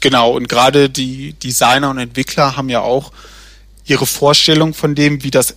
Genau, 0.00 0.32
und 0.32 0.48
gerade 0.48 0.90
die 0.90 1.34
Designer 1.34 1.90
und 1.90 1.98
Entwickler 1.98 2.56
haben 2.56 2.68
ja 2.68 2.80
auch 2.80 3.12
ihre 3.84 4.06
Vorstellung 4.06 4.74
von 4.74 4.94
dem, 4.94 5.22
wie 5.22 5.30
das 5.30 5.56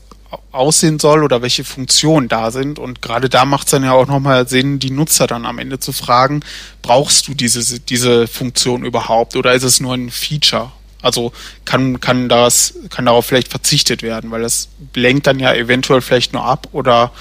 aussehen 0.52 1.00
soll 1.00 1.24
oder 1.24 1.42
welche 1.42 1.64
Funktionen 1.64 2.28
da 2.28 2.52
sind. 2.52 2.80
Und 2.80 3.02
gerade 3.02 3.30
da 3.30 3.46
macht 3.46 3.68
es 3.68 3.72
dann 3.72 3.84
ja 3.84 3.94
auch 3.94 4.08
nochmal 4.08 4.48
Sinn, 4.48 4.80
die 4.80 4.92
Nutzer 4.92 5.28
dann 5.28 5.46
am 5.46 5.60
Ende 5.60 5.80
zu 5.80 5.92
fragen, 5.92 6.42
brauchst 6.82 7.28
du 7.28 7.34
diese, 7.34 7.80
diese 7.80 8.28
Funktion 8.28 8.86
überhaupt 8.86 9.36
oder 9.36 9.54
ist 9.54 9.64
es 9.64 9.80
nur 9.80 9.94
ein 9.94 10.10
Feature? 10.10 10.72
Also 11.06 11.34
kann, 11.66 12.00
kann 12.00 12.30
das, 12.30 12.74
kann 12.90 13.06
darauf 13.06 13.28
vielleicht 13.28 13.50
verzichtet 13.50 14.02
werden, 14.02 14.32
weil 14.32 14.42
das 14.42 14.70
lenkt 14.96 15.28
dann 15.28 15.38
ja 15.38 15.54
eventuell 15.54 16.02
vielleicht 16.02 16.34
nur 16.34 16.44
ab 16.44 16.70
oder 16.72 17.12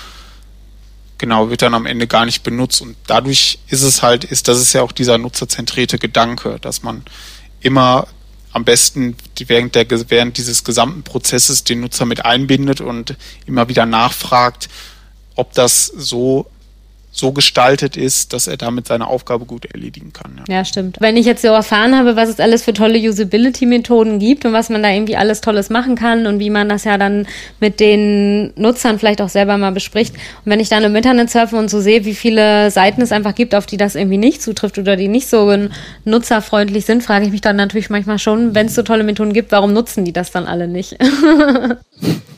genau, 1.19 1.51
wird 1.51 1.61
dann 1.61 1.75
am 1.75 1.85
Ende 1.85 2.07
gar 2.07 2.25
nicht 2.25 2.43
benutzt. 2.43 2.81
Und 2.81 2.97
dadurch 3.07 3.59
ist 3.69 3.83
es 3.83 4.03
halt, 4.03 4.25
ist, 4.25 4.49
das 4.49 4.59
ist 4.59 4.73
ja 4.73 4.81
auch 4.81 4.93
dieser 4.93 5.19
nutzerzentrierte 5.19 5.99
Gedanke, 5.99 6.57
dass 6.63 6.83
man 6.83 7.05
immer 7.61 8.09
am 8.53 8.65
besten 8.65 9.17
während, 9.39 9.75
der, 9.75 9.87
während 10.09 10.39
dieses 10.39 10.65
gesamten 10.65 11.03
Prozesses 11.03 11.65
den 11.65 11.81
Nutzer 11.81 12.07
mit 12.07 12.25
einbindet 12.25 12.81
und 12.81 13.17
immer 13.45 13.69
wieder 13.69 13.85
nachfragt, 13.85 14.71
ob 15.35 15.53
das 15.53 15.89
so 15.89 16.47
so 17.17 17.31
gestaltet 17.31 17.97
ist, 17.97 18.33
dass 18.33 18.49
er 18.49 18.57
damit 18.57 18.89
seine 18.89 19.07
Aufgabe 19.07 19.45
gut 19.45 19.67
erledigen 19.67 20.13
kann. 20.13 20.41
Ja. 20.49 20.57
ja, 20.57 20.65
stimmt. 20.65 20.97
Wenn 21.01 21.17
ich 21.17 21.25
jetzt 21.25 21.43
so 21.43 21.49
erfahren 21.49 21.97
habe, 21.97 22.17
was 22.17 22.29
es 22.29 22.41
alles 22.41 22.65
für 22.65 22.73
tolle 22.73 22.99
Usability-Methoden 22.99 24.19
gibt 24.19 24.45
und 24.45 24.53
was 24.53 24.69
man 24.69 24.83
da 24.83 24.91
irgendwie 24.91 25.17
alles 25.17 25.41
Tolles 25.41 25.71
machen 25.71 25.95
kann 25.95 26.27
und 26.27 26.41
wie 26.41 26.51
man 26.51 26.69
das 26.69 26.83
ja 26.83 26.99
dann 26.99 27.27
mit 27.61 27.79
den 27.79 28.53
Nutzern 28.57 28.99
vielleicht 28.99 29.23
auch 29.23 29.29
selber 29.29 29.57
mal 29.59 29.71
bespricht. 29.71 30.15
Und 30.15 30.51
wenn 30.51 30.59
ich 30.59 30.69
dann 30.69 30.83
im 30.83 30.97
Internet 30.97 31.31
surfe 31.31 31.57
und 31.57 31.71
so 31.71 31.81
sehe, 31.81 32.05
wie 32.05 32.15
viele 32.15 32.73
Seiten 32.73 33.01
es 33.01 33.13
einfach 33.13 33.37
gibt, 33.37 33.55
auf 33.55 33.67
die 33.67 33.77
das 33.77 33.95
irgendwie 33.95 34.19
nicht 34.19 34.43
zutrifft 34.43 34.79
oder 34.79 34.97
die 34.97 35.09
nicht 35.09 35.29
so 35.29 35.55
nutzerfreundlich 36.05 36.85
sind, 36.85 37.05
frage 37.05 37.27
ich 37.27 37.31
mich 37.31 37.43
dann 37.43 37.57
natürlich 37.57 37.91
manchmal 37.91 38.19
schon, 38.19 38.57
wenn 38.57 38.67
es 38.67 38.75
so 38.75 38.83
tolle 38.83 39.05
Methoden 39.05 39.33
gibt, 39.33 39.53
warum 39.53 39.73
nutzen 39.73 40.05
die 40.05 40.13
das 40.13 40.33
dann 40.33 40.47
alle 40.47 40.67
nicht? 40.67 40.97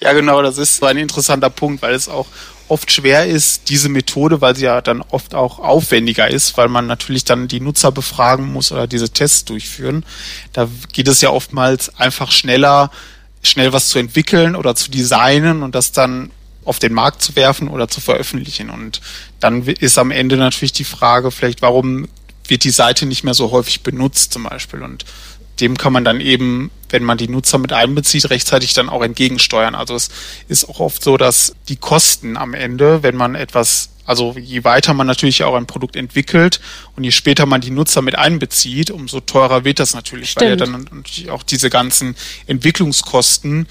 ja, 0.00 0.12
genau, 0.12 0.42
das 0.42 0.58
ist 0.58 0.76
so 0.76 0.86
ein 0.86 0.96
interessanter 0.96 1.50
Punkt, 1.50 1.82
weil 1.82 1.94
es 1.94 2.08
auch 2.08 2.26
oft 2.68 2.90
schwer 2.90 3.26
ist, 3.26 3.68
diese 3.68 3.88
Methode, 3.88 4.40
weil 4.40 4.56
sie 4.56 4.64
ja 4.64 4.80
dann 4.80 5.02
oft 5.02 5.34
auch 5.34 5.58
aufwendiger 5.58 6.30
ist, 6.30 6.56
weil 6.56 6.68
man 6.68 6.86
natürlich 6.86 7.24
dann 7.24 7.46
die 7.48 7.60
Nutzer 7.60 7.92
befragen 7.92 8.50
muss 8.50 8.72
oder 8.72 8.86
diese 8.86 9.10
Tests 9.10 9.44
durchführen. 9.44 10.06
Da 10.52 10.68
geht 10.92 11.08
es 11.08 11.20
ja 11.20 11.30
oftmals 11.30 11.94
einfach 11.98 12.32
schneller, 12.32 12.90
schnell 13.42 13.72
was 13.72 13.88
zu 13.88 13.98
entwickeln 13.98 14.56
oder 14.56 14.74
zu 14.74 14.90
designen 14.90 15.62
und 15.62 15.74
das 15.74 15.92
dann 15.92 16.30
auf 16.64 16.78
den 16.78 16.94
Markt 16.94 17.22
zu 17.22 17.36
werfen 17.36 17.68
oder 17.68 17.88
zu 17.88 18.00
veröffentlichen. 18.00 18.70
Und 18.70 19.00
dann 19.40 19.66
ist 19.66 19.98
am 19.98 20.10
Ende 20.10 20.36
natürlich 20.36 20.72
die 20.72 20.84
Frage, 20.84 21.30
vielleicht, 21.30 21.60
warum 21.60 22.08
wird 22.46 22.64
die 22.64 22.70
Seite 22.70 23.06
nicht 23.06 23.24
mehr 23.24 23.34
so 23.34 23.50
häufig 23.50 23.82
benutzt 23.82 24.32
zum 24.32 24.44
Beispiel. 24.44 24.82
Und 24.82 25.04
dem 25.60 25.76
kann 25.76 25.92
man 25.92 26.04
dann 26.04 26.20
eben, 26.20 26.70
wenn 26.90 27.04
man 27.04 27.18
die 27.18 27.28
Nutzer 27.28 27.58
mit 27.58 27.72
einbezieht, 27.72 28.30
rechtzeitig 28.30 28.74
dann 28.74 28.88
auch 28.88 29.02
entgegensteuern. 29.02 29.74
Also 29.74 29.94
es 29.94 30.10
ist 30.48 30.68
auch 30.68 30.80
oft 30.80 31.02
so, 31.02 31.16
dass 31.16 31.54
die 31.68 31.76
Kosten 31.76 32.36
am 32.36 32.54
Ende, 32.54 33.02
wenn 33.02 33.16
man 33.16 33.34
etwas, 33.34 33.90
also 34.04 34.34
je 34.38 34.64
weiter 34.64 34.94
man 34.94 35.06
natürlich 35.06 35.44
auch 35.44 35.54
ein 35.54 35.66
Produkt 35.66 35.96
entwickelt 35.96 36.60
und 36.96 37.04
je 37.04 37.10
später 37.10 37.46
man 37.46 37.60
die 37.60 37.70
Nutzer 37.70 38.02
mit 38.02 38.16
einbezieht, 38.16 38.90
umso 38.90 39.20
teurer 39.20 39.64
wird 39.64 39.78
das 39.78 39.94
natürlich, 39.94 40.30
Stimmt. 40.30 40.42
weil 40.42 40.50
ja 40.50 40.56
dann 40.56 40.88
natürlich 40.90 41.30
auch 41.30 41.42
diese 41.42 41.70
ganzen 41.70 42.16
Entwicklungskosten 42.46 43.68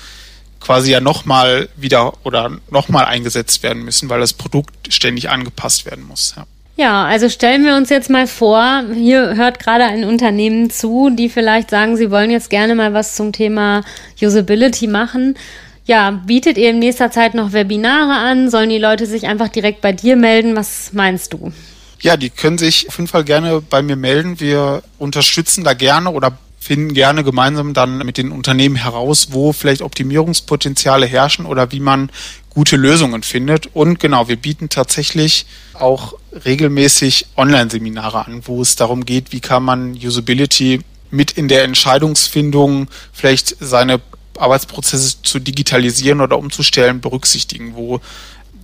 quasi 0.60 0.92
ja 0.92 1.02
nochmal 1.02 1.68
wieder 1.76 2.14
oder 2.24 2.52
nochmal 2.70 3.06
eingesetzt 3.06 3.64
werden 3.64 3.84
müssen, 3.84 4.10
weil 4.10 4.20
das 4.20 4.34
Produkt 4.34 4.94
ständig 4.94 5.30
angepasst 5.30 5.86
werden 5.86 6.06
muss. 6.08 6.36
Ja. 6.38 6.46
Ja, 6.82 7.06
also 7.06 7.30
stellen 7.30 7.64
wir 7.64 7.76
uns 7.76 7.92
jetzt 7.92 8.10
mal 8.10 8.26
vor, 8.26 8.86
hier 8.92 9.36
hört 9.36 9.60
gerade 9.60 9.84
ein 9.84 10.04
Unternehmen 10.04 10.72
zu, 10.72 11.12
die 11.12 11.30
vielleicht 11.30 11.70
sagen, 11.70 11.96
sie 11.96 12.10
wollen 12.10 12.32
jetzt 12.32 12.50
gerne 12.50 12.74
mal 12.74 12.92
was 12.92 13.16
zum 13.16 13.32
Thema 13.34 13.84
Usability 14.20 14.88
machen. 14.88 15.38
Ja, 15.86 16.10
bietet 16.10 16.58
ihr 16.58 16.72
in 16.72 16.80
nächster 16.80 17.12
Zeit 17.12 17.36
noch 17.36 17.54
Webinare 17.54 18.14
an? 18.14 18.50
Sollen 18.50 18.70
die 18.70 18.80
Leute 18.80 19.06
sich 19.06 19.28
einfach 19.28 19.50
direkt 19.50 19.82
bei 19.82 19.92
dir 19.92 20.16
melden? 20.16 20.56
Was 20.56 20.92
meinst 20.92 21.34
du? 21.34 21.54
Ja, 22.00 22.18
die 22.18 22.32
können 22.32 22.58
sich 22.58 22.88
auf 22.88 22.98
jeden 22.98 23.08
Fall 23.08 23.26
gerne 23.26 23.62
bei 23.62 23.84
mir 23.84 23.96
melden. 23.96 24.40
Wir 24.40 24.82
unterstützen 24.98 25.64
da 25.64 25.76
gerne 25.76 26.10
oder 26.10 26.36
finden 26.62 26.94
gerne 26.94 27.24
gemeinsam 27.24 27.74
dann 27.74 27.98
mit 27.98 28.18
den 28.18 28.32
Unternehmen 28.32 28.76
heraus, 28.76 29.30
wo 29.32 29.52
vielleicht 29.52 29.82
Optimierungspotenziale 29.82 31.08
herrschen 31.08 31.48
oder 31.48 31.72
wie 31.72 31.80
man 31.80 32.12
gute 32.52 32.78
Lösungen 32.78 33.24
findet. 33.24 33.68
Und 33.74 34.00
genau, 34.00 34.28
wir 34.28 34.36
bieten 34.36 34.70
tatsächlich 34.70 35.48
auch 35.74 36.14
regelmäßig 36.46 37.26
Online-Seminare 37.36 38.28
an, 38.28 38.44
wo 38.46 38.62
es 38.62 38.76
darum 38.76 39.06
geht, 39.06 39.32
wie 39.32 39.40
kann 39.40 39.64
man 39.64 39.94
Usability 39.94 40.82
mit 41.10 41.32
in 41.32 41.48
der 41.48 41.64
Entscheidungsfindung 41.64 42.88
vielleicht 43.12 43.56
seine 43.60 44.00
Arbeitsprozesse 44.38 45.24
zu 45.24 45.40
digitalisieren 45.40 46.22
oder 46.22 46.38
umzustellen 46.38 47.02
berücksichtigen, 47.02 47.74
wo 47.74 48.02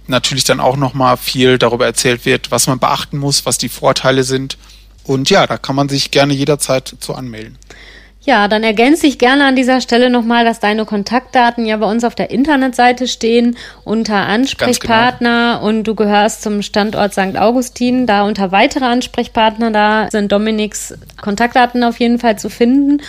natürlich 0.05 0.43
dann 0.43 0.59
auch 0.59 0.77
nochmal 0.77 1.17
viel 1.17 1.57
darüber 1.57 1.87
erzählt 1.87 2.25
wird, 2.25 2.51
was 2.51 2.67
man 2.67 2.77
beachten 2.77 3.17
muss, 3.17 3.47
was 3.47 3.57
die 3.57 3.69
Vorteile 3.69 4.23
sind. 4.23 4.55
Und 5.07 5.29
ja, 5.29 5.47
da 5.47 5.57
kann 5.57 5.75
man 5.75 5.89
sich 5.89 6.11
gerne 6.11 6.33
jederzeit 6.33 6.95
zu 6.99 7.15
anmelden. 7.15 7.57
Ja, 8.27 8.49
dann 8.49 8.61
ergänze 8.61 9.07
ich 9.07 9.19
gerne 9.19 9.45
an 9.45 9.55
dieser 9.55 9.79
Stelle 9.79 10.09
nochmal, 10.09 10.43
dass 10.43 10.59
deine 10.59 10.83
Kontaktdaten 10.83 11.65
ja 11.65 11.77
bei 11.77 11.89
uns 11.89 12.03
auf 12.03 12.13
der 12.13 12.29
Internetseite 12.29 13.07
stehen 13.07 13.55
unter 13.85 14.17
Ansprechpartner 14.17 15.59
genau. 15.59 15.65
und 15.65 15.85
du 15.85 15.95
gehörst 15.95 16.41
zum 16.41 16.61
Standort 16.61 17.13
St. 17.13 17.37
Augustin. 17.37 18.05
Da 18.05 18.23
unter 18.23 18.51
weitere 18.51 18.83
Ansprechpartner, 18.83 19.71
da 19.71 20.09
sind 20.11 20.29
Dominiks 20.29 20.93
Kontaktdaten 21.21 21.85
auf 21.85 22.01
jeden 22.01 22.19
Fall 22.19 22.37
zu 22.37 22.49
finden. 22.49 23.01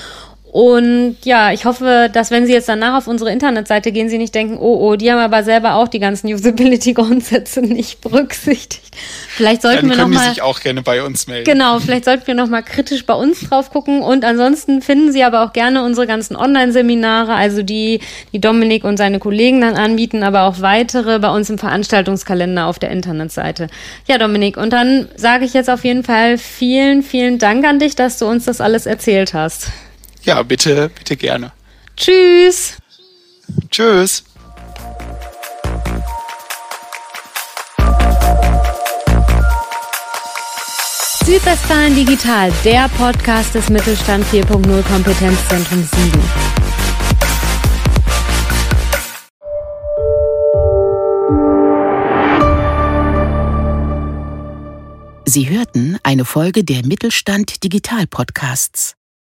Und 0.50 1.16
ja, 1.24 1.52
ich 1.52 1.66
hoffe, 1.66 2.08
dass 2.10 2.30
wenn 2.30 2.46
Sie 2.46 2.54
jetzt 2.54 2.70
danach 2.70 2.96
auf 2.96 3.06
unsere 3.06 3.30
Internetseite 3.30 3.92
gehen, 3.92 4.08
Sie 4.08 4.16
nicht 4.16 4.34
denken, 4.34 4.56
oh, 4.58 4.78
oh, 4.80 4.96
die 4.96 5.12
haben 5.12 5.18
aber 5.18 5.42
selber 5.42 5.74
auch 5.74 5.88
die 5.88 5.98
ganzen 5.98 6.32
Usability-Grundsätze 6.32 7.60
nicht 7.62 8.00
berücksichtigt. 8.00 8.96
Vielleicht 9.28 9.60
sollten 9.60 9.88
Dann 9.88 9.98
wir 9.98 10.04
nochmal. 10.04 10.28
Die 10.28 10.34
sich 10.34 10.42
auch 10.42 10.60
gerne 10.60 10.80
bei 10.82 11.02
uns 11.02 11.26
melden. 11.26 11.44
Genau, 11.44 11.78
vielleicht 11.80 12.06
sollten 12.06 12.26
wir 12.26 12.34
nochmal 12.34 12.62
kritisch 12.62 13.04
bei 13.04 13.12
uns 13.12 13.40
drauf 13.40 13.70
gucken. 13.70 14.00
Und 14.02 14.24
ansonsten 14.24 14.80
finden 14.80 15.12
Sie 15.12 15.22
aber 15.22 15.44
auch 15.44 15.52
gerne 15.52 15.84
unsere 15.84 16.06
ganzen 16.06 16.34
Online-Seminare, 16.34 17.34
also 17.34 17.62
die, 17.62 18.00
die 18.32 18.40
Dominik 18.40 18.84
und 18.84 18.96
seine 18.96 19.18
Kollegen 19.18 19.60
dann 19.60 19.74
anbieten, 19.74 20.22
aber 20.22 20.44
auch 20.44 20.60
weitere 20.60 21.18
bei 21.18 21.30
uns 21.30 21.50
im 21.50 21.58
Veranstaltungskalender 21.58 22.66
auf 22.66 22.78
der 22.78 22.90
Internetseite. 22.90 23.66
Ja, 24.06 24.16
Dominik, 24.16 24.56
und 24.56 24.72
dann 24.72 25.08
sage 25.14 25.44
ich 25.44 25.52
jetzt 25.52 25.68
auf 25.68 25.84
jeden 25.84 26.04
Fall 26.04 26.38
vielen, 26.38 27.02
vielen 27.02 27.38
Dank 27.38 27.66
an 27.66 27.78
dich, 27.78 27.96
dass 27.96 28.18
du 28.18 28.26
uns 28.26 28.46
das 28.46 28.62
alles 28.62 28.86
erzählt 28.86 29.34
hast. 29.34 29.68
Ja, 30.28 30.42
bitte, 30.42 30.90
bitte 30.90 31.16
gerne. 31.16 31.52
Tschüss. 31.96 32.76
Tschüss. 33.70 34.24
Südwestfalen 41.24 41.94
Digital, 41.94 42.52
der 42.62 42.90
Podcast 42.90 43.54
des 43.54 43.70
Mittelstand 43.70 44.26
4.0 44.26 44.82
Kompetenzzentrum 44.82 45.88
7. 45.94 46.22
Sie 55.24 55.48
hörten 55.48 55.96
eine 56.02 56.26
Folge 56.26 56.64
der 56.64 56.84
Mittelstand 56.84 57.64
Digital 57.64 58.06
Podcasts. 58.06 58.97